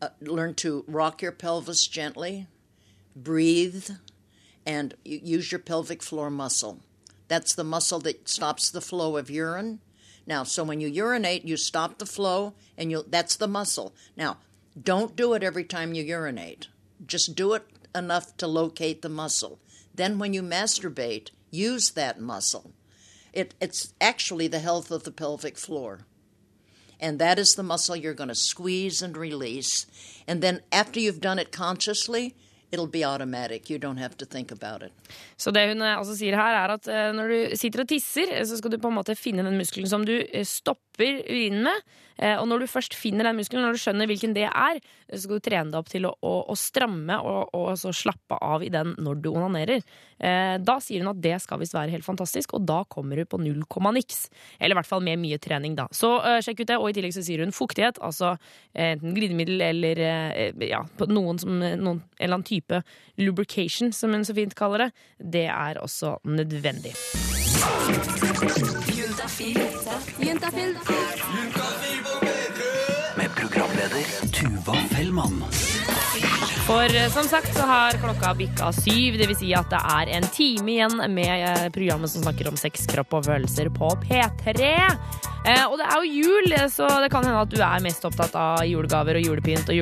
[0.02, 2.48] Uh, learn to rock your pelvis gently,
[3.16, 3.90] breathe,
[4.66, 6.80] and use your pelvic floor muscle.
[7.28, 9.80] That's the muscle that stops the flow of urine.
[10.26, 13.94] Now, so when you urinate, you stop the flow, and you that's the muscle.
[14.16, 14.38] Now,
[14.82, 16.68] don't do it every time you urinate.
[17.06, 19.60] Just do it enough to locate the muscle.
[19.94, 22.72] Then, when you masturbate, use that muscle.
[23.34, 26.02] It, it's actually the health of the pelvic floor.
[27.00, 29.86] And that is the muscle you're going to squeeze and release.
[30.28, 32.36] And then, after you've done it consciously,
[32.74, 33.70] it'll be automatic.
[33.70, 34.92] You don't have to think about it.
[35.38, 38.34] Så det hun eh, altså sier her, er at eh, når du sitter og tisser,
[38.34, 40.16] eh, så skal du på en måte finne den muskelen som du
[40.48, 41.86] stopper urinen med.
[42.20, 45.16] Eh, Og når du først finner den muskelen, når du skjønner hvilken det er, eh,
[45.18, 48.38] så skal du trene deg opp til å, å, å stramme og, og så slappe
[48.42, 49.82] av i den når du onanerer.
[50.20, 53.26] Eh, Da sier hun at det skal visst være helt fantastisk, og da kommer du
[53.26, 54.28] på null komma niks.
[54.60, 55.88] Eller i hvert fall med mye trening, da.
[55.92, 56.78] Så eh, sjekk ut det.
[56.80, 58.36] Og i tillegg så sier hun fuktighet, altså
[58.74, 60.00] enten glidemiddel eller
[60.66, 62.82] ja, noen som, noen, en eller annen type
[63.22, 64.90] lubrication, som hun så fint kaller det.
[65.38, 66.94] Det er også nødvendig.
[68.94, 69.62] Juntafil.
[70.20, 70.76] Juntafil.
[70.84, 71.73] programleder
[74.44, 75.44] Tuva Fellmann.
[76.68, 80.12] For eh, som sagt så har klokka bikka syv, det vil si at det er
[80.18, 84.68] en time igjen med eh, programmet som snakker om sex, kropp og følelser på P3.
[85.48, 88.36] Eh, og det er jo jul, så det kan hende at du er mest opptatt
[88.36, 89.80] av julegaver og julepynt og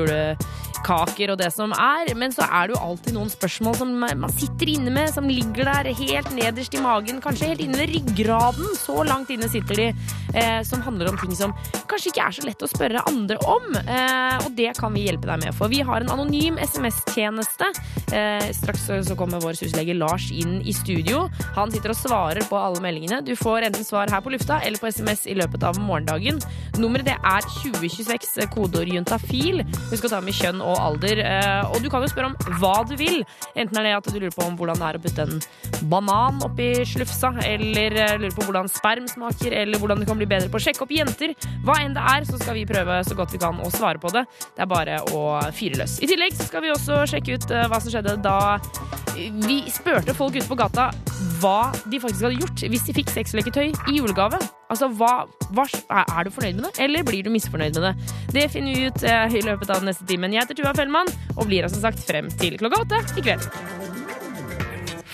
[0.82, 4.32] julekaker og det som er, men så er det jo alltid noen spørsmål som man
[4.34, 8.76] sitter inne med, som ligger der helt nederst i magen, kanskje helt inne ved ryggraden,
[8.78, 9.88] så langt inne sitter de,
[10.34, 11.54] eh, som handler om ting som
[11.88, 13.76] kanskje ikke er så lett å spørre andre om.
[13.76, 17.72] Eh, og det kan vi hjelpe deg med, for vi har en anonym SMS-tjeneste.
[18.12, 21.30] Eh, straks så- kommer vår syslege Lars inn i studio.
[21.54, 23.24] Han sitter og svarer på alle meldingene.
[23.24, 26.42] Du får enten svar her på lufta eller på SMS i løpet av morgendagen.
[26.78, 29.62] Nummeret det er 2026, eh, kodeord juntafil.
[29.92, 31.22] Husk å ta med kjønn og alder.
[31.26, 33.22] Eh, og du kan jo spørre om hva du vil.
[33.56, 36.42] Enten er det at du lurer på om hvordan det er å putte en banan
[36.46, 40.52] oppi slufsa, eller eh, lurer på hvordan sperm smaker, eller hvordan du kan bli bedre
[40.52, 41.36] på å sjekke opp jenter.
[41.66, 44.14] Hva enn det er, så skal vi prøve så godt vi kan å svare på
[44.16, 44.26] det.
[44.56, 46.00] Det er bare å fyre løs.
[46.04, 48.40] I tillegg så skal vi også sjekke ut eh, hva som skjedde da
[49.18, 50.88] vi spurte folk ute på gata
[51.42, 54.40] hva de faktisk hadde gjort hvis de fikk sexleketøy i julegave.
[54.72, 58.14] Altså, hva, hva, Er du fornøyd med det, eller blir du misfornøyd med det?
[58.38, 60.32] Det finner vi ut eh, i løpet av den neste timen.
[60.32, 63.44] Jeg heter Tuva Fellmann og blir altså sagt frem til klokka åtte i kveld.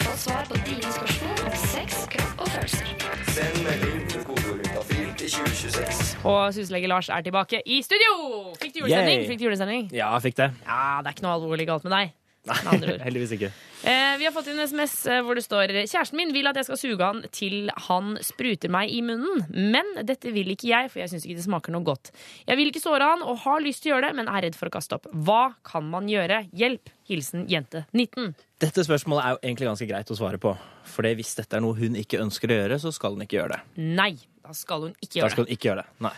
[0.04, 2.94] Få svar på dine spørsmål om sex, kropp og følelser.
[3.34, 4.86] Send melding til kodeordet
[5.18, 6.14] til 2026.
[6.30, 8.14] Og syslege Lars er tilbake i studio!
[8.62, 9.20] Fikk du julesending?
[9.24, 9.28] Yay.
[9.32, 9.90] Fikk du julesending?
[9.92, 10.52] Ja, jeg fikk det.
[10.68, 12.16] Ja, det er ikke noe alvorlig galt med deg.
[12.52, 13.02] Ord.
[13.04, 13.50] Heldigvis ikke.
[13.84, 16.58] Eh, vi har fått inn en SMS eh, hvor det står Kjæresten min vil at
[16.58, 19.44] jeg skal suge han til han spruter meg i munnen.
[19.54, 22.12] Men dette vil ikke jeg, for jeg syns ikke det smaker noe godt.
[22.48, 24.58] Jeg vil ikke såre han og har lyst til å gjøre det, men er redd
[24.58, 25.10] for å kaste opp.
[25.14, 26.46] Hva kan man gjøre?
[26.58, 26.94] Hjelp!
[27.08, 28.34] Hilsen jente 19.
[28.60, 30.52] Dette spørsmålet er jo egentlig ganske greit å svare på.
[30.92, 33.56] For hvis dette er noe hun ikke ønsker å gjøre, så skal hun ikke gjøre
[33.56, 33.86] det.
[33.96, 34.12] Nei,
[34.44, 35.96] da skal hun ikke Da gjøre skal hun ikke gjøre det.
[36.04, 36.16] Nei.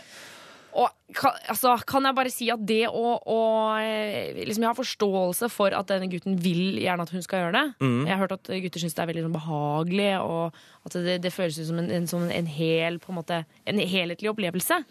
[0.78, 0.86] Og
[1.18, 3.38] kan, altså, kan jeg bare si at det å, å
[3.82, 7.56] eh, liksom, Jeg har forståelse for at denne gutten vil gjerne at hun skal gjøre
[7.56, 7.64] det.
[7.82, 8.00] Mm.
[8.06, 11.32] Jeg har hørt at gutter syns det er veldig sånn, behagelig, og at det, det
[11.34, 14.82] føles ut som en, en, som en hel på en måte, en helhetlig opplevelse.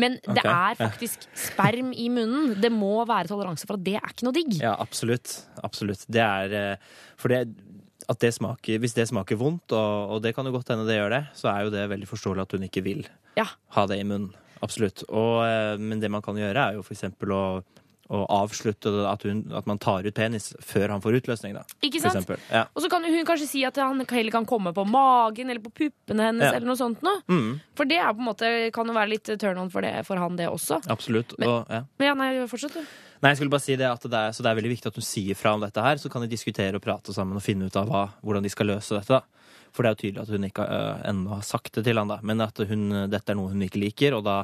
[0.00, 2.54] Men det er faktisk sperm i munnen.
[2.60, 4.54] Det må være toleranse for at det er ikke noe digg.
[4.62, 5.34] Ja, absolutt.
[5.64, 6.06] Absolutt.
[6.08, 7.42] Det er eh, For det
[8.10, 10.96] at det smaker, hvis det smaker vondt, og, og det kan jo godt hende det
[10.98, 13.04] gjør det, så er jo det veldig forståelig at hun ikke vil
[13.38, 13.46] Ja.
[13.76, 14.32] ha det i munnen.
[14.62, 15.02] Absolutt.
[15.10, 17.42] Og, eh, men det man kan gjøre, er jo eksempel å,
[18.12, 21.62] og avslutte at, hun, at man tar ut penis før han får utløsning, da.
[21.86, 22.28] Ikke sant?
[22.52, 22.66] Ja.
[22.76, 25.72] Og så kan hun kanskje si at han heller kan komme på magen eller på
[25.72, 26.44] puppene hennes.
[26.44, 26.58] Ja.
[26.58, 27.22] eller noe sånt noe.
[27.32, 29.94] Mm, For det er på en måte, kan jo være litt turn on for, det,
[30.06, 30.82] for han, det også.
[30.92, 31.32] absolutt.
[31.38, 31.82] Men- og, ja.
[31.98, 32.84] Men ja, nei, fortsett du.
[33.22, 34.96] Nei, jeg skulle bare si det at det er, så det er veldig viktig at
[34.98, 37.70] hun sier fra om dette her, så kan de diskutere og prate sammen og finne
[37.70, 39.08] ut av hva, hvordan de skal løse dette.
[39.08, 39.22] da.
[39.72, 42.12] For det er jo tydelig at hun ikke øh, ennå har sagt det til han
[42.12, 44.42] da, men at hun, dette er noe hun ikke liker, og da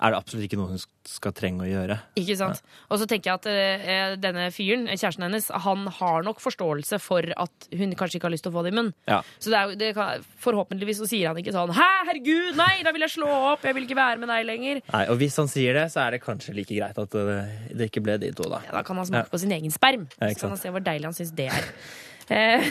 [0.00, 1.96] er det absolutt ikke noe hun skal trenge å gjøre.
[2.16, 2.62] Ikke sant?
[2.88, 7.28] Og så tenker jeg at eh, denne fyren, kjæresten hennes, han har nok forståelse for
[7.34, 8.94] at hun kanskje ikke har lyst til å få det i munnen.
[9.10, 9.18] Ja.
[9.36, 12.94] Så det er, det kan, forhåpentligvis så sier han ikke sånn Hæ, herregud, nei, da
[12.96, 14.80] vil jeg slå opp, jeg vil ikke være med deg lenger.
[14.88, 17.40] Nei, og hvis han sier det, så er det kanskje like greit at det,
[17.76, 18.62] det ikke ble de to, da.
[18.70, 19.34] Ja, da kan han smake Ja.
[19.36, 20.08] på sin egen sperm.
[20.16, 21.68] Ja, så kan han se hvor deilig han syns det er.
[22.30, 22.62] Eh,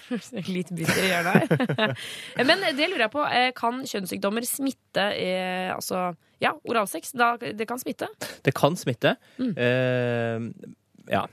[0.54, 1.94] Litt bitter i hjørnet her.
[2.48, 3.24] Men det lurer jeg på.
[3.26, 6.12] eh, Kan kjønnssykdommer smitte eh, Altså,
[6.42, 7.10] ja, oralsex.
[7.58, 8.06] Det kan smitte.
[8.46, 9.16] Det kan smitte.
[9.42, 9.52] Mm.
[9.58, 10.70] Eh,
[11.10, 11.24] ja.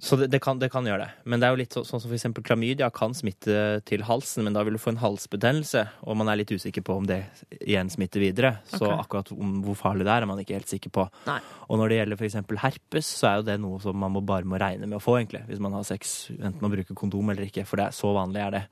[0.00, 1.24] Så det, det, kan, det kan gjøre det.
[1.28, 4.56] Men det er jo litt så, sånn som eksempel klamydia kan smitte til halsen, men
[4.56, 7.20] da vil du få en halsbetennelse, og man er litt usikker på om det
[7.58, 8.52] igjen smitter videre.
[8.70, 8.98] Så okay.
[8.98, 11.08] akkurat om hvor farlig det er, er man ikke helt sikker på.
[11.28, 11.38] Nei.
[11.68, 14.48] Og når det gjelder eksempel herpes, så er jo det noe som man må bare
[14.48, 17.48] må regne med å få, egentlig, hvis man har sex, enten man bruker kondom eller
[17.48, 18.64] ikke, for det er så vanlig er det.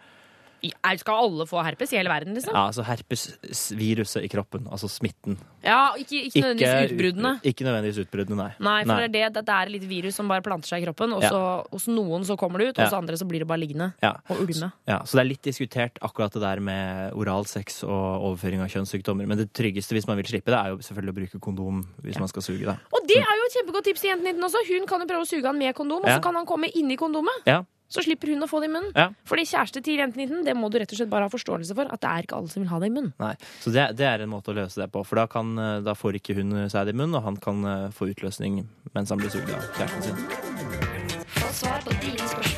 [0.96, 2.54] Skal alle få herpes i hele verden, liksom?
[2.54, 5.36] Ja, altså herpesviruset i kroppen, altså smitten.
[5.66, 7.32] Ja, ikke, ikke nødvendigvis utbruddene.
[7.46, 8.50] Ikke nødvendigvis utbruddene, nei.
[8.62, 11.12] Nei, for det er det, det er litt virus som bare planter seg i kroppen,
[11.16, 11.62] og Ja.
[11.72, 12.84] hos noen så kommer det ut, Ja.
[12.86, 14.14] hos andre så blir det bare liggende Ja.
[14.30, 14.72] og ulme.
[14.86, 19.26] Ja, så det er litt diskutert akkurat det der med oralsex og overføring av kjønnssykdommer.
[19.26, 22.18] Men det tryggeste hvis man vil slippe det, er jo selvfølgelig å bruke kondom hvis
[22.18, 22.64] man skal suge.
[22.64, 22.76] da.
[22.92, 24.62] Og det er jo et kjempegodt tips til jenten din også.
[24.68, 26.96] Hun kan jo prøve å suge han med kondom, og så kan han komme inni
[26.96, 27.42] kondomet.
[27.46, 27.62] Ja.
[27.88, 28.90] Så slipper hun å få det i munnen.
[28.96, 29.08] Ja.
[29.28, 31.92] Fordi kjæreste til jenten din, det må du rett og slett bare ha forståelse for.
[31.92, 33.12] At det er ikke alle som vil ha det i munnen.
[33.22, 35.04] Nei, Så det, det er en måte å løse det på.
[35.06, 37.62] For da, kan, eh, da får ikke hun seg det i munnen, og han kan
[37.62, 38.64] eh, få utløsning
[38.96, 41.26] mens han blir sugd av kjæresten sin.
[41.36, 42.55] Få svar på dine spørsmål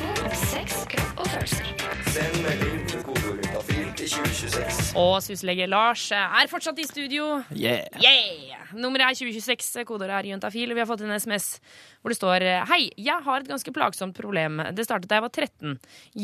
[4.39, 4.93] 2026.
[4.99, 7.39] Og syslege Lars er fortsatt i studio.
[7.51, 7.87] Yeah.
[7.99, 8.59] Yeah!
[8.77, 11.55] Nummeret er 2026, kodeordet er juntafil, vi har fått en SMS
[11.99, 14.61] hvor det står Hei, jeg har et ganske plagsomt problem.
[14.75, 15.73] Det startet da jeg var 13.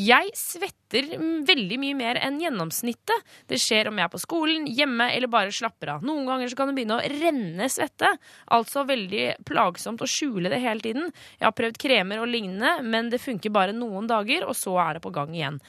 [0.05, 1.09] Jeg svetter
[1.49, 3.25] veldig mye mer enn gjennomsnittet.
[3.51, 6.05] Det skjer om jeg er på skolen, hjemme eller bare slapper av.
[6.07, 8.13] Noen ganger så kan det begynne å renne svette.
[8.55, 11.11] Altså veldig plagsomt å skjule det hele tiden.
[11.41, 14.95] Jeg har prøvd kremer og lignende, men det funker bare noen dager, og så er
[14.95, 15.59] det på gang igjen.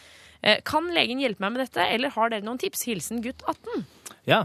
[0.42, 2.86] Eh, Kan legen hjelpe meg med dette, eller har dere noen tips?
[2.88, 3.84] Hilsen gutt 18.
[4.28, 4.44] Ja.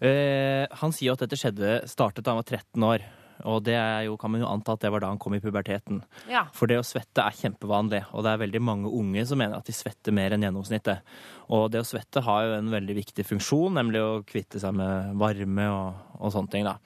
[0.00, 3.06] Eh, han sier at dette skjedde, startet da han var 13 år.
[3.48, 5.40] Og det er jo, kan man jo anta at det var da han kom i
[5.40, 6.02] puberteten.
[6.28, 6.42] Ja.
[6.52, 9.64] For det å svette er kjempevanlig, og det er veldig mange unge som mener at
[9.68, 11.00] de svetter mer enn gjennomsnittet.
[11.48, 15.16] Og det å svette har jo en veldig viktig funksjon, nemlig å kvitte seg med
[15.20, 16.76] varme og, og sånne ting, da.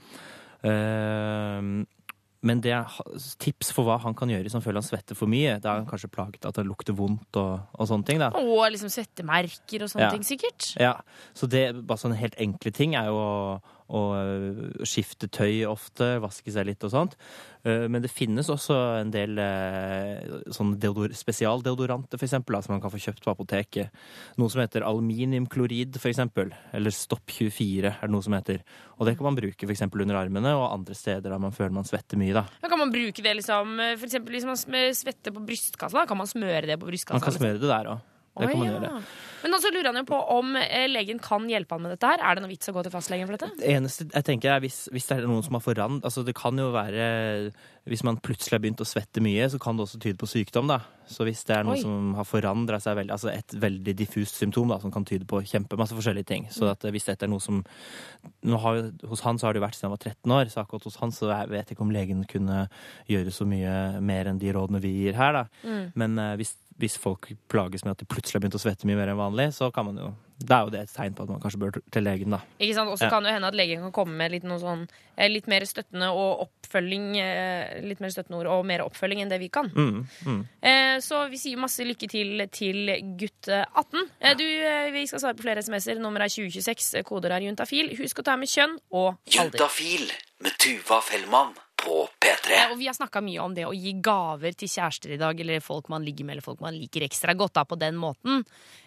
[0.64, 1.60] Eh,
[2.45, 2.97] men det er
[3.42, 5.57] tips for hva han kan gjøre hvis han føler han svetter for mye.
[5.64, 8.28] Da er han kanskje plaget av at det lukter vondt og, og sånne ting, da.
[8.36, 10.11] Og liksom svettemerker og sånne Ja.
[10.12, 10.74] ting, sikkert.
[10.80, 10.95] Ja,
[11.34, 13.30] så det, bare sånne helt enkle ting er jo å,
[13.93, 17.16] å øh, skifte tøy ofte, vaske seg litt og sånt.
[17.64, 19.37] Eh, Men det finnes også en del
[20.55, 23.93] sånn deodor spesialdeodoranter, for eksempel, som man kan få kjøpt på apoteket.
[24.41, 26.55] Noe som heter aluminiumklorid, for eksempel.
[26.72, 28.62] Eller Stopp 24 er det noe som heter.
[28.99, 31.74] Og det kan man bruke for eksempel under armene og andre steder der man føler
[31.74, 32.47] man svetter mye, da.
[32.62, 36.20] Da kan man bruke det liksom For eksempel hvis man svetter på brystkassa, da kan
[36.20, 37.18] man smøre det på brystkassa.
[37.18, 37.47] Man kan liksom.
[37.47, 38.11] smøre det der òg.
[38.35, 38.74] Det kan man ja.
[38.74, 39.05] gjøre.
[39.45, 42.22] Men også lurer han jo på om eh, legen kan hjelpe han med dette her.
[42.24, 43.53] Er det noe vits å gå til fastlegen for dette?
[43.61, 46.01] Det eneste jeg tenker er hvis, hvis det er noen som har forand...
[46.01, 47.53] Altså det kan jo være
[47.91, 50.70] Hvis man plutselig har begynt å svette mye, så kan det også tyde på sykdom,
[50.72, 50.80] da.
[51.05, 51.82] Så hvis det er noe Oi.
[51.82, 55.43] som har forandra seg veldig Altså et veldig diffust symptom da, som kan tyde på
[55.45, 56.49] kjempemasse forskjellige ting.
[56.49, 57.61] Så at hvis dette er noe som
[58.49, 58.80] nå har,
[59.11, 60.97] Hos han så har det jo vært siden han var 13 år, så akkurat hos
[61.03, 62.64] han så jeg vet jeg ikke om legen kunne
[63.11, 65.45] gjøre så mye mer enn de rådene vi gir her, da.
[65.68, 65.85] Mm.
[66.01, 68.96] Men eh, hvis, hvis folk plages med at de plutselig har begynt å svette mye
[68.98, 70.14] mer enn vanlig, så kan man jo
[70.44, 72.40] Da er jo det et tegn på at man kanskje bør til legen, da.
[72.58, 72.90] Ikke sant?
[72.90, 73.10] Og så Ja.
[73.10, 75.60] kan det jo hende at legen kan komme med litt, noe sånn, eh, litt mer
[75.62, 79.70] støttende og oppfølging eh, Litt mer støttende ord og mer oppfølging enn det vi kan.
[79.70, 80.46] Mm, mm.
[80.60, 84.10] Eh, Så vi sier masse lykke til til gutt 18.
[84.20, 84.34] Ja.
[84.34, 84.44] Du,
[84.92, 86.00] vi skal svare på flere SMS-er.
[86.02, 87.04] Nummer er 2026.
[87.04, 87.96] Koder er juntafil.
[87.96, 89.58] Husk å ta med kjønn og alder.
[89.58, 90.10] Juntafil
[90.42, 91.54] med Tuva Fellmann
[91.85, 92.55] på P3.
[92.57, 95.39] Eh, Og vi har snakka mye om det å gi gaver til kjærester i dag,
[95.41, 98.43] eller folk man ligger med, eller folk man liker ekstra godt da, på den måten.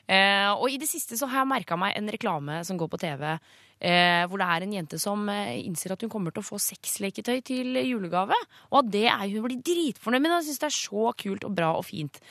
[0.08, 3.00] Eh, og i det siste så har jeg merka meg en reklame som går på
[3.02, 3.26] TV,
[3.80, 6.60] eh, hvor det er en jente som eh, innser at hun kommer til å få
[6.62, 8.38] sexleketøy til julegave.
[8.72, 10.38] Og at det er hun blir dritfornøyd med.
[10.40, 12.22] Hun syns det er så kult og bra og fint.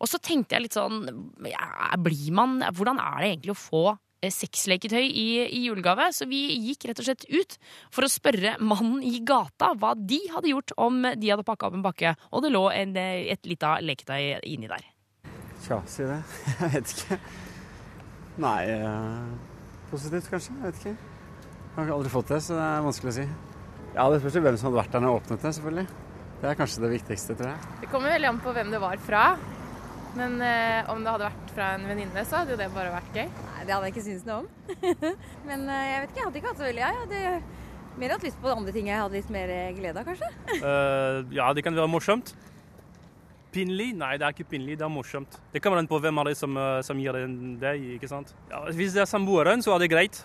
[0.00, 1.04] Og så tenkte jeg litt sånn
[1.46, 3.84] ja, blir man, Hvordan er det egentlig å få
[4.32, 6.10] sexleketøy i, i julegave?
[6.14, 7.56] Så vi gikk rett og slett ut
[7.94, 11.78] for å spørre mannen i gata hva de hadde gjort om de hadde pakka opp
[11.78, 14.86] en pakke, og det lå en, eh, et lite leketøy inni der.
[15.64, 16.20] Tja, si det.
[16.60, 17.18] Jeg vet ikke.
[18.44, 19.34] Nei eh,
[19.90, 20.54] Positivt, kanskje.
[20.58, 20.96] Jeg vet ikke.
[21.74, 23.26] Jeg har aldri fått det, så det er vanskelig å si.
[23.94, 25.86] Ja, Det spørs hvem som hadde vært der når jeg åpnet det, selvfølgelig.
[26.40, 27.68] Det er kanskje det viktigste, tror jeg.
[27.84, 29.22] Det kommer veldig an på hvem det var fra.
[30.14, 33.18] Men eh, om det hadde vært fra en venninne, så hadde jo det bare vært
[33.18, 33.26] gøy.
[33.26, 34.48] Nei, det hadde jeg ikke syntes noe om.
[35.48, 37.22] Men eh, jeg vet ikke, jeg hadde ikke hatt så veldig Jeg hadde
[37.94, 40.30] mer hatt lyst på andre ting jeg hadde litt mer glede av, kanskje.
[40.58, 42.34] Uh, ja, det kan være morsomt.
[43.54, 43.92] Pinlig?
[43.94, 45.36] Nei, det er ikke pinlig, det er morsomt.
[45.52, 47.26] Det kommer an på hvem av det som, eh, som gir det
[47.62, 48.32] deg, ikke sant.
[48.50, 50.18] Ja, hvis det er samboeren, så er det greit.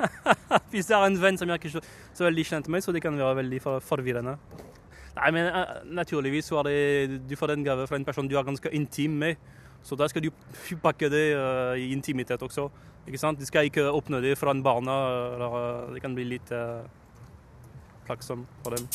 [0.72, 1.82] hvis det er en venn som jeg ikke er så,
[2.16, 4.38] så veldig kjent med, så det kan være veldig forvirrende.
[5.16, 8.36] Nei, men eh, naturligvis så er det Du får en gave fra en person du
[8.38, 9.36] er ganske intim med.
[9.82, 10.30] Så da skal du
[10.86, 12.68] pakke det uh, i intimitet også.
[13.06, 13.40] Ikke sant?
[13.40, 14.98] Du skal ikke åpne det foran barna.
[15.34, 16.86] Eller, eh, det kan bli litt uh,
[18.06, 18.86] plagsomt for dem.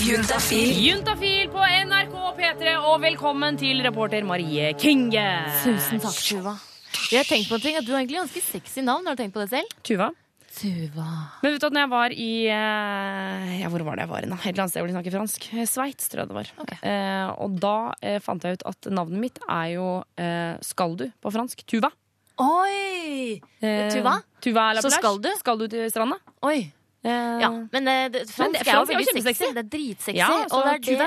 [0.00, 0.76] Juntafil.
[0.84, 5.26] Juntafil på NRK P3, og velkommen til reporter Marie Kinge.
[5.64, 6.56] Tusen takk, Tuva.
[7.10, 9.06] Jeg har tenkt på en ting, at Du har egentlig ganske sexy navn.
[9.08, 9.78] Har du tenkt på det selv?
[9.84, 10.12] Tuva?
[10.50, 11.06] Tuva.
[11.44, 14.26] Men vet du at når jeg var i eh, Ja, hvor var det jeg var?
[14.26, 14.38] nå?
[14.40, 15.46] Et eller annet sted hvor de snakker fransk.
[15.54, 16.50] Eh, Sveits, tror jeg det var.
[16.82, 19.86] Eh, og da eh, fant jeg ut at navnet mitt er jo
[20.18, 21.62] eh, Skal du på fransk.
[21.70, 21.92] Tuva.
[22.40, 23.38] Oi!
[23.62, 24.16] Eh, Tuva?
[24.42, 25.30] Tuva la Så skal du?
[25.38, 26.18] Skal du til stranda?
[26.48, 26.58] Oi.
[27.00, 29.46] Ja, men det, det, Men fransk det- er jo fransk er jo veldig sexy.
[29.56, 30.16] Det er dritsexy.
[30.18, 31.06] Ja, og det er det tuva.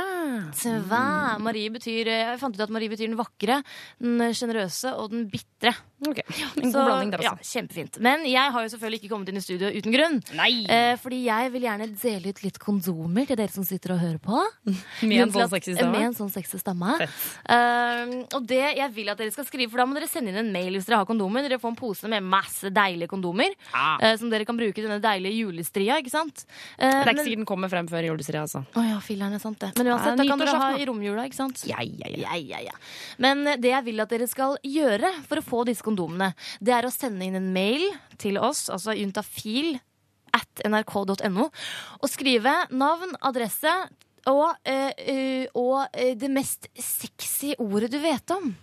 [0.58, 1.02] Tuva.
[1.46, 3.60] Marie betyr Jeg fant ut at Marie betyr den vakre,
[4.02, 5.76] den sjenerøse og den bitre.
[6.08, 7.51] En god Så, blanding der, ja, altså.
[7.60, 7.99] kjempefint.
[8.04, 10.18] Men jeg har jo selvfølgelig ikke kommet inn i studio uten grunn.
[10.70, 14.20] Eh, fordi jeg vil gjerne dele ut litt kondomer til dere som sitter og hører
[14.24, 14.41] på.
[15.08, 15.91] Med en sånn sexy stemme?
[15.97, 16.97] Med en sånn sexy stemme.
[17.01, 20.39] Eh, og det jeg vil at dere skal skrive, for da må dere sende inn
[20.41, 21.45] en mail hvis dere har kondomer.
[21.47, 23.97] Dere får en pose med masse deilige kondomer Ah.
[24.01, 25.97] eh, som dere kan bruke i denne deilige julestria.
[25.99, 26.45] ikke sant?
[26.78, 28.66] Eh, Det er ikke men- sikkert den kommer frem før julestria, altså.
[28.76, 29.72] å ja, filleren er sant det.
[29.78, 31.64] Men uansett, Ja, da kan dere ha i romjula, ikke sant?
[31.66, 32.36] Ja, ja, ja.
[32.36, 32.72] ja, ja.
[33.20, 36.76] Men eh, det jeg vil at dere skal gjøre for å få disse kondomene, det
[36.76, 37.86] er å sende inn en mail
[38.22, 39.78] til oss, altså juntafil
[40.34, 41.50] at nrk.no,
[42.02, 43.74] og skrive navn, adresse
[44.32, 48.54] og, eh, eh, og eh, det mest sexy ordet du vet om.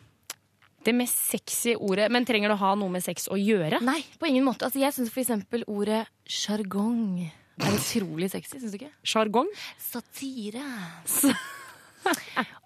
[0.81, 3.83] Det mest sexy ordet Men trenger det å ha noe med sex å gjøre?
[3.85, 4.65] Nei, på ingen måte.
[4.65, 8.93] Altså, jeg syns for eksempel ordet sjargong er utrolig sexy, syns du ikke?
[9.05, 9.51] Sjargong?
[9.77, 10.65] Satire.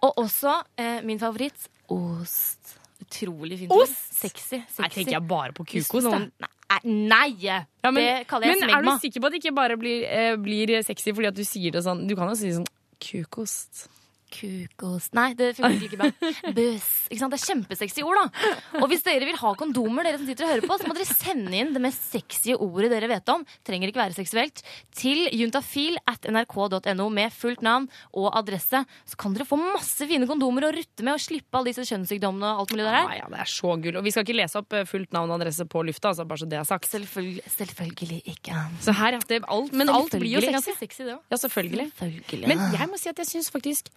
[0.05, 2.77] Og også eh, min favoritt ost.
[3.05, 3.73] Utrolig fint.
[3.73, 3.89] ord.
[3.89, 4.61] Sexy.
[4.65, 4.83] sexy.
[4.83, 6.81] Her tenker jeg bare på noen- jeg.
[6.85, 7.31] Nei!
[7.39, 7.67] nei.
[7.85, 10.05] Ja, men, det kaller jeg men er du sikker på at det ikke bare blir,
[10.09, 12.07] eh, blir sexy fordi at du sier det sånn?
[12.09, 12.67] Du kan jo si sånn
[13.01, 13.89] kukost.
[14.35, 16.09] Kukost Nei, det funker ikke bra.
[16.57, 16.89] Buss.
[17.09, 17.35] Ikke sant?
[17.35, 18.53] Det er kjempesexy ord, da.
[18.81, 21.09] Og hvis dere vil ha kondomer, dere som sitter og hører på, så må dere
[21.09, 23.45] sende inn det mest sexy ordet dere vet om.
[23.67, 24.63] Trenger ikke være seksuelt.
[24.97, 28.85] Til juntafil at nrk.no med fullt navn og adresse.
[29.09, 32.55] Så kan dere få masse fine kondomer å rutte med og slippe alle disse kjønnssykdommene
[32.55, 33.01] og alt mulig der.
[33.01, 34.01] Ja, ja, det er så gull.
[34.01, 36.43] Og vi skal ikke lese opp eh, fullt navn og adresse på lufta, altså, bare
[36.43, 36.91] så det er sagt.
[36.91, 38.65] Selvfølgelig, selvfølgelig ikke.
[38.85, 40.77] Så her er det alt, men alt blir jo sexy.
[40.81, 41.07] sexy.
[41.09, 41.91] Ja, selvfølgelig.
[41.99, 42.51] Selvfølgelig.
[42.51, 43.91] Men jeg må si at jeg syns faktisk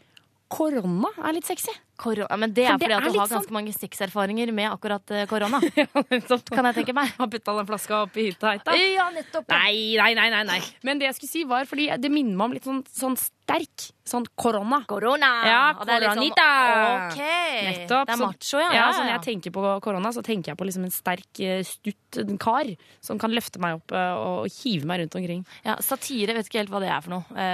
[0.51, 1.73] korona er litt sexy.
[1.97, 4.51] Korona, men det er det fordi at er du har har sånn- ganske mange sexerfaringer
[4.53, 5.59] med akkurat eh, korona.
[6.53, 7.09] kan jeg tenke meg.
[7.17, 8.75] Har putta den flaska oppi hytta heita.
[8.77, 9.49] Ja, nettopp.
[9.49, 10.59] Nei, nei, nei, nei, nei.
[10.85, 13.87] Men det jeg skulle si var fordi det minner meg om litt sånn, sånn sterk
[14.07, 14.83] sånn korona.
[14.87, 15.31] Korona!
[15.49, 17.17] Ja, litt sånn, ok.
[17.17, 18.05] Nettopp.
[18.07, 18.69] Det er macho, ja.
[18.69, 18.77] ja.
[18.77, 21.65] Ja, så når jeg tenker på korona, så tenker jeg på liksom en sterk, eh,
[21.65, 22.69] stutt kar
[23.01, 25.43] som kan løfte meg opp eh, og hive meg rundt omkring.
[25.65, 27.45] Ja, satire vet ikke helt hva det er for noe.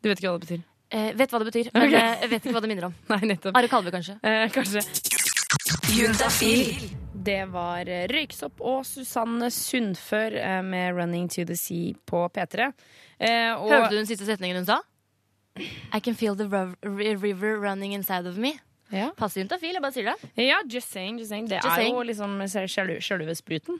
[0.00, 0.66] Du vet ikke hva det betyr?
[0.90, 2.00] Eh, vet hva det betyr, men okay.
[2.00, 2.96] eh, jeg vet ikke hva det minner om.
[3.12, 3.56] Nei, nettopp.
[3.58, 4.16] Are Kalve, kanskje.
[4.22, 4.84] Eh, kanskje.
[5.96, 6.90] Juntafil.
[7.20, 12.72] Det var eh, Røyksopp og Susanne Sundfør eh, med 'Running to the Sea' på P3.
[13.18, 14.80] Eh, og Hørte du den siste setningen hun sa?
[15.92, 16.48] I can feel the
[16.82, 18.60] river running inside of me.
[18.92, 19.10] Ja.
[19.16, 20.30] Passiv juntafil, jeg bare sier det.
[20.42, 21.18] Ja, just saying.
[21.18, 21.46] Just saying.
[21.48, 21.94] Det Just er saying.
[21.94, 23.78] jo liksom sjølve- sjølve spruten.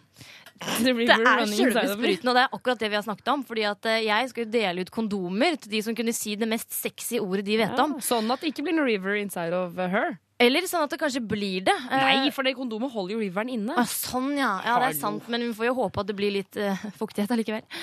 [0.60, 1.56] Det, Det er me.
[1.56, 3.42] spruten, og det er akkurat det vi har snakket om.
[3.48, 6.48] Fordi at eh, jeg skal jo dele ut kondomer til de som kunne si det
[6.48, 7.96] mest sexy ordet de vet Ja, om.
[8.00, 10.18] sånn at det ikke blir noe river inside of her.
[10.40, 11.74] Eller sånn at det kanskje blir det.
[11.90, 13.74] Eh, Nei, for det kondomet holder jo riveren inne.
[13.76, 14.54] Ah, sånn, ja.
[14.64, 14.78] ja.
[14.80, 17.66] Det er sant, men vi får jo håpe at det blir litt uh, fuktighet allikevel.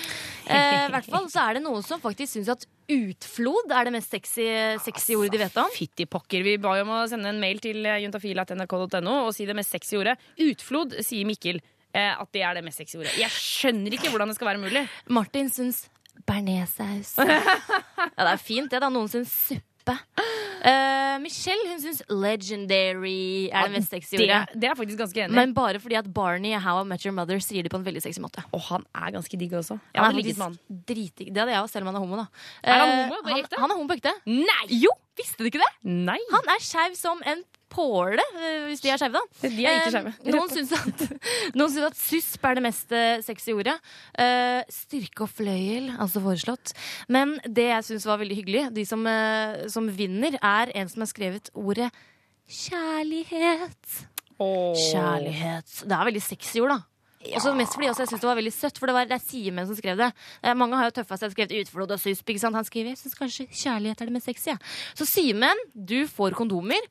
[0.48, 3.92] Eh, I hvert fall så er det noen som faktisk syns at utflod er det
[3.98, 4.46] mest sexy,
[4.80, 5.68] sexy ordet de vet om.
[5.76, 6.46] Fytti pokker.
[6.46, 10.00] Vi ba jo om å sende en mail til juntafil.nrk.no og si det mest sexy
[10.00, 10.16] ordet.
[10.48, 11.60] Utflod, sier Mikkel.
[11.92, 13.12] Uh, At det er det mest sexy ordet.
[13.20, 14.88] Jeg skjønner ikke hvordan det skal være mulig.
[15.20, 15.84] Martin syns
[16.24, 17.18] bearnéssaus.
[17.20, 18.88] ja, det er fint, det, da.
[18.88, 19.67] Noen syns suppe.
[19.88, 24.58] Eh, Michelle hun syns legendary er det mest sexy det, ordet.
[24.60, 25.36] det er faktisk ganske enig.
[25.38, 27.86] Men bare fordi at Barney i How I Met Your Mother sier det på en
[27.86, 28.44] veldig sexy måte.
[28.52, 29.78] Og han er ganske digg også.
[29.94, 31.32] Jeg Han er faktisk dritdigg.
[31.34, 32.16] Det hadde jeg òg, selv om han er homo.
[32.18, 32.28] da
[32.64, 34.14] Er han Eh, homo på han, han er homo på ekte.
[34.26, 34.64] Nei!
[34.84, 35.70] Jo, visste du ikke det?
[35.88, 36.18] Nei.
[36.34, 39.50] Han er skeiv som en påle, eh, hvis de er skeive, da.
[39.52, 40.12] De er ikke Eh.
[40.32, 41.04] Noen syns at,
[41.90, 43.76] at susp er det mest eh, sexy ordet.
[44.18, 46.74] Eh, styrke og fløyel, altså foreslått.
[47.12, 51.04] Men det jeg syns var veldig hyggelig, de som, eh, som vinner, er en som
[51.04, 51.90] har skrevet ordet
[52.48, 54.06] kjærlighet.
[54.38, 55.82] Kjærlighet.
[55.84, 56.80] Det er veldig sexy ord, da.
[57.36, 59.18] Og så mest fordi også jeg synes det var veldig søtt, for det, var, det
[59.18, 60.12] er Simen som skrev det.
[60.44, 62.30] Eh, mange har jo tøffa seg og skrevet utflod og susp.
[62.30, 62.58] ikke sant?
[62.58, 64.52] Han skriver jeg syns kanskje kjærlighet er det mest sexy.
[64.54, 64.58] Ja.
[64.98, 66.88] Så Simen, du får kondomer.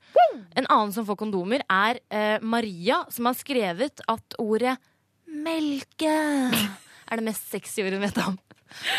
[0.56, 4.76] En annen som får kondomer, er eh, Maria, som har skrevet at ordet
[5.26, 6.10] melke
[7.06, 8.38] er det mest sexy ordet hun vet om.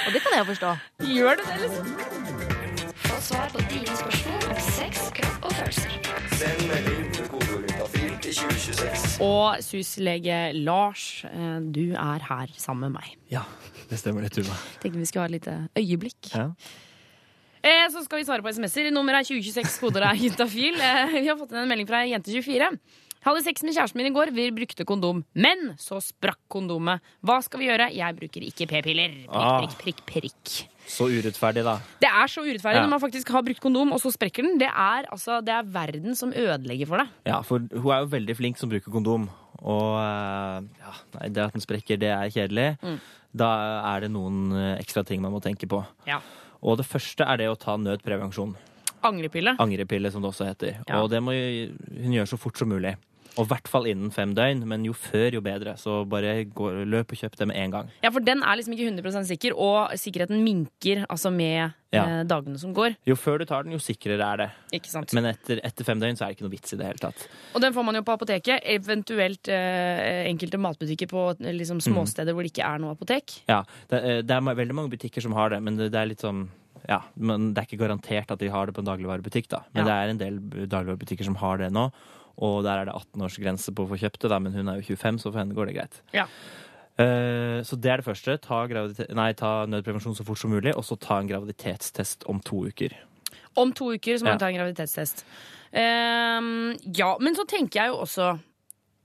[0.08, 0.74] Og det kan jeg forstå.
[1.12, 1.94] Gjør det det, liksom?
[3.08, 5.90] Få svar på dine spørsmål om sex, kropp og følelser.
[6.40, 7.17] Send melding
[8.38, 9.18] 2026.
[9.26, 13.16] Og suslege Lars, eh, du er her sammen med meg.
[13.34, 13.44] Ja,
[13.90, 14.58] det stemmer det, Tuva.
[14.84, 16.30] Tenkte vi skulle ha et lite øyeblikk.
[16.34, 16.52] Ja.
[17.64, 18.92] Eh, så skal vi svare på SMS-er.
[18.94, 20.78] Nummeret er 2026, koder er juntafil.
[20.78, 22.72] Eh, vi har fått inn en melding fra Jente24.
[23.28, 25.24] Hadde sex med kjæresten min i går, vi brukte kondom.
[25.36, 27.02] Men så sprakk kondomet.
[27.26, 27.90] Hva skal vi gjøre?
[27.98, 29.18] Jeg bruker ikke p-piller.
[29.28, 30.77] Prikk, prikk, prikk, prikk.
[30.88, 31.74] Så urettferdig, da.
[32.00, 32.86] Det er så urettferdig Ja.
[32.86, 34.58] når man faktisk har brukt kondom, og så sprekker den.
[34.62, 37.10] Det er, altså, det er verden som ødelegger for deg.
[37.28, 39.28] Ja, for hun er jo veldig flink som bruker kondom.
[39.60, 42.70] Og eh, ja, nei, det at den sprekker, det er kjedelig.
[42.82, 43.00] Mm.
[43.38, 43.50] Da
[43.96, 45.84] er det noen eh, ekstra ting man må tenke på.
[46.08, 46.22] Ja.
[46.64, 48.56] Og det første er det å ta nødprevensjon.
[49.06, 49.58] Angrepille.
[49.62, 50.80] Angrepille, som det også heter.
[50.98, 52.96] Og det må hun gjøre så fort som mulig.
[53.38, 55.76] Og i hvert fall innen fem døgn, men jo før, jo bedre.
[55.78, 57.90] Så bare gå, løp og kjøp det med en gang.
[58.04, 62.04] Ja, for den er liksom ikke 100 sikker, og sikkerheten minker altså med Ja.
[62.04, 62.98] eh, dagene som går.
[63.08, 64.50] Jo før du tar den, jo sikrere er det.
[64.74, 65.14] Ikke sant?
[65.14, 67.28] Men etter, etter fem døgn så er det ikke noe vits i det hele tatt.
[67.56, 72.36] Og den får man jo på apoteket, eventuelt eh, enkelte matbutikker på liksom, småsteder Mm.
[72.36, 73.42] hvor det ikke er noe apotek.
[73.48, 76.06] Ja, det, er- det er veldig mange butikker som har det, men det, det er
[76.08, 76.50] litt sånn
[76.88, 79.64] ja, men Det er ikke garantert at de har det på en dagligvarebutikk, da.
[79.74, 79.88] Men Ja.
[79.90, 81.92] det er en del dagligvarebutikker som har det nå.
[82.38, 84.96] Og der er det 18-årsgrense på å få kjøpt det, da, men hun er jo
[84.96, 86.02] 25, så for henne går det greit.
[86.14, 86.28] Ja.
[86.98, 88.38] Eh, så det er det første.
[88.42, 88.64] Ta,
[89.18, 92.94] nei, ta nødprevensjon så fort som mulig, og så ta en graviditetstest om to uker.
[93.58, 94.34] Om to uker så må Ja.
[94.38, 95.24] hun ta en graviditetstest.
[95.74, 98.40] Ehm, ja, men så tenker jeg jo også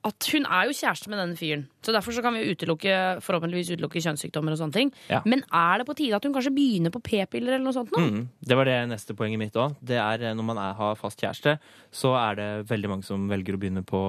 [0.02, 1.64] at hun er jo kjæreste med denne fyren.
[1.84, 4.92] Så derfor så kan vi utelukke, forhåpentligvis utelukke kjønnssykdommer og sånne ting.
[5.12, 5.20] Ja.
[5.28, 8.02] Men er det på tide at hun kanskje begynner på p-piller eller noe sånt nå?
[8.02, 9.76] Mm, det var det neste poenget mitt òg.
[9.78, 11.54] Det er eh, når man er, har fast kjæreste,
[11.94, 14.02] så er det veldig mange som velger å begynne på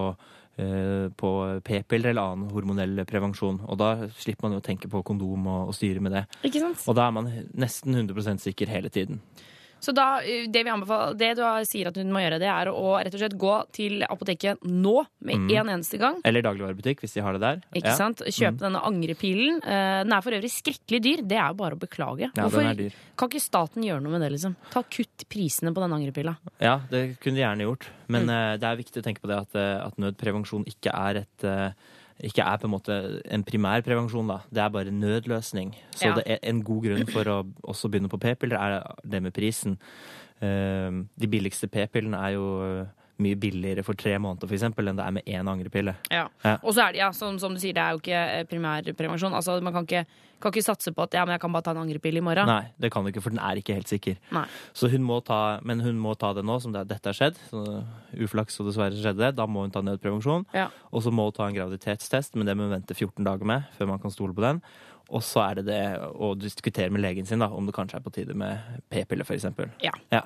[0.58, 1.32] eh, på
[1.70, 3.62] p-piller eller annen hormonell prevensjon.
[3.70, 6.26] Og da slipper man jo å tenke på kondom og, og styre med det.
[6.41, 6.88] Ikke sant?
[6.89, 9.22] Og da er man nesten 100 sikker hele tiden.
[9.84, 12.70] Så da, eh, det vi anbefaler, det du sier at hun må gjøre, det er
[12.72, 15.50] å rett og slett gå til apoteket nå med Mm.
[15.60, 16.22] en eneste gang.
[16.24, 17.62] Eller dagligvarebutikk, hvis de har det der.
[17.76, 17.96] Ikke Ja.
[17.96, 18.20] sant?
[18.24, 18.64] Kjøpe Mm.
[18.64, 19.58] denne angrepilen.
[19.66, 21.28] Eh, Den er for øvrig skrekkelig dyr.
[21.28, 22.32] Det er jo bare å beklage.
[22.36, 22.94] Ja, er dyr.
[23.18, 24.56] kan ikke staten gjøre noe med det, liksom?
[24.72, 26.38] Ta Kutt prisene på den angrepila.
[26.62, 27.88] Ja, det kunne de gjerne gjort.
[28.08, 28.30] Men Mm.
[28.54, 29.56] eh, det er viktig å tenke på det at,
[29.88, 31.74] at nødprevensjon ikke er et
[32.22, 34.38] ikke er på en måte en primær prevensjon, da.
[34.53, 35.74] Det er bare nødløsning.
[35.95, 36.14] Så Ja.
[36.16, 39.78] det er en god grunn for å også begynne på p-piller, er det med prisen.
[40.41, 42.88] Eh, De billigste p-pillene er jo
[43.24, 45.95] mye billigere for tre måneder for eksempel, enn det er med én angrepille.
[46.11, 46.28] Ja.
[46.43, 46.57] Ja.
[46.61, 49.36] Og så er det, ja, som, som du sier, det er jo ikke eh, primærprevensjon.
[49.39, 50.03] Altså, man kan ikke,
[50.43, 52.49] kan ikke satse på at ja, men jeg kan bare ta en angrepille i morgen.
[52.49, 54.19] Nei, det kan du ikke, for den er ikke helt sikker.
[54.36, 54.45] Nei.
[54.76, 57.39] Så hun må ta, men hun må ta det nå som det, dette har skjedd.
[57.49, 57.63] Så
[58.28, 59.34] uflaks og dessverre skjedde det.
[59.39, 60.47] Da må hun ta nødprevensjon.
[60.55, 60.69] Ja.
[60.91, 63.69] Og så må hun ta en graviditetstest, men det må hun vente 14 dager med
[63.78, 64.63] før man kan stole på den.
[65.12, 65.82] Og så er det det
[66.16, 69.45] å diskutere med legen sin da, om det kanskje er på tide med p-piller, f.eks.
[69.84, 69.91] Ja.
[70.14, 70.22] Ja.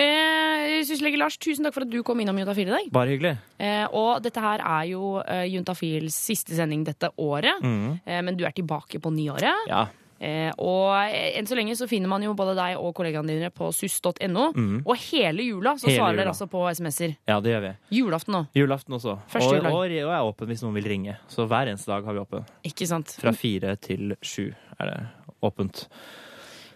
[0.00, 2.88] Eh, Syslege Lars, tusen takk for at du kom innom Juntafil i dag.
[2.94, 3.34] Bare hyggelig.
[3.60, 7.60] Eh, og dette her er jo eh, Juntafils siste sending dette året.
[7.62, 8.00] mm.
[8.04, 9.68] Eh, men du er tilbake på nyåret.
[9.70, 9.84] Ja.
[10.18, 13.50] Eh, og eh, enn så lenge så finner man jo både deg og kollegaene dine
[13.54, 14.46] på sus.no.
[14.54, 14.82] Mm.
[14.84, 17.16] Og hele jula så Hele svarer dere altså på SMS-er.
[17.28, 17.72] ja, det gjør vi.
[17.98, 18.58] Julaften òg.
[18.58, 19.18] Julaften også.
[19.32, 21.18] Første og, og, jeg er åpen hvis noen vil ringe.
[21.32, 22.46] Så hver eneste dag har vi åpen.
[22.66, 23.16] Ikke sant?
[23.20, 25.00] Fra fire til sju er det
[25.44, 25.86] åpent.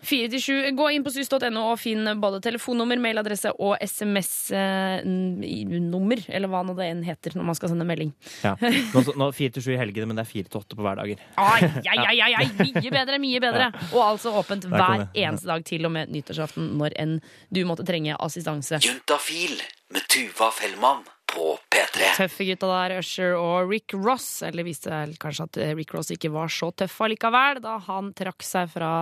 [0.08, 0.54] Fire til sju.
[0.78, 6.18] Gå inn på sys.no og finn både telefonnummer, mailadresse og SMS-nummer.
[6.28, 8.10] Eller hva nå det enn heter når man skal sende melding.
[8.44, 8.52] Ja.
[8.58, 11.18] Nå, nå fire til sju i helgene, men det er fire til åtte på hverdager.
[11.40, 13.66] Ai, ai, ai, ai, mye bedre, mye bedre.
[13.92, 17.14] Og altså åpent hver eneste dag til og med nyttårsaften når enn
[17.52, 18.76] du måtte trenge assistanse.
[18.84, 19.54] Juntafil
[19.92, 21.02] med Tuva Fellmann
[21.38, 22.10] på P3.
[22.18, 24.42] Tøffe gutta der, Usher og Rick Ross.
[24.46, 28.44] Eller viste vel kanskje at Rick Ross ikke var så tøff allikevel, da han trakk
[28.46, 28.92] seg fra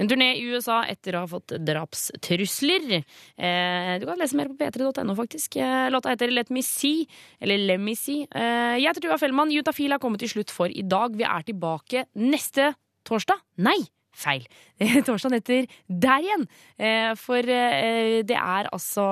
[0.00, 3.02] en turné i USA etter å ha fått drapstrusler.
[3.02, 5.60] Eh, du kan lese mer på p3.no, faktisk.
[5.60, 7.06] Eh, låta heter Let Me See,
[7.40, 8.26] eller Let Me See.
[8.28, 9.52] Eh, jeg heter Tuva Fellmann.
[9.52, 11.18] Jutafil er kommet til slutt for i dag.
[11.18, 12.72] Vi er tilbake neste
[13.08, 13.42] torsdag.
[13.62, 13.80] Nei!
[14.12, 14.44] Feil.
[15.06, 16.44] Torsdagen etter der igjen.
[16.76, 19.04] Eh, For eh, det er altså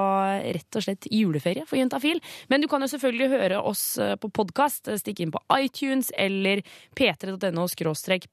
[0.43, 2.21] rett og slett juleferie for Juntafil.
[2.53, 4.91] Men du kan jo selvfølgelig høre oss eh, på podkast.
[5.01, 6.63] Stikk inn på iTunes eller
[6.99, 7.67] p3.no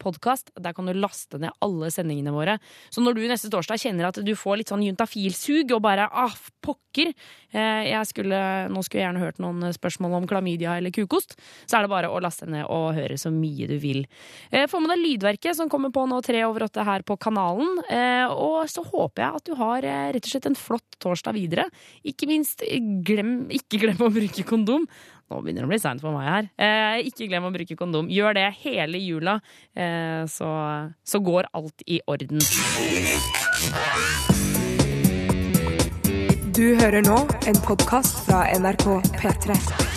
[0.01, 0.51] podkast.
[0.59, 2.57] Der kan du laste ned alle sendingene våre.
[2.91, 6.36] Så når du neste torsdag kjenner at du får litt sånn juntafilsug og bare ah,
[6.63, 7.13] pokker
[8.07, 8.39] skulle,
[8.70, 11.38] Nå skulle jeg gjerne hørt noen spørsmål om klamydia eller kukost.
[11.65, 14.03] Så er det bare å laste ned og høre så mye du vil.
[14.70, 17.78] Få med deg lydverket som kommer på nå tre over åtte her på kanalen.
[17.89, 21.34] Eh, Og så håper jeg at du har eh, rett og slett en flott torsdag
[21.38, 21.68] videre.
[22.08, 24.88] Ikke minst, eh, glem, ikke glem å bruke kondom.
[25.28, 26.28] Nå begynner det å bli seint for meg
[26.58, 27.01] her.
[27.03, 28.08] Ikke glem å bruke kondom.
[28.08, 29.34] Gjør det hele jula,
[30.32, 30.47] så,
[31.03, 32.39] så går alt i orden.
[36.55, 38.88] Du hører nå en podkast fra NRK
[39.20, 39.97] P3.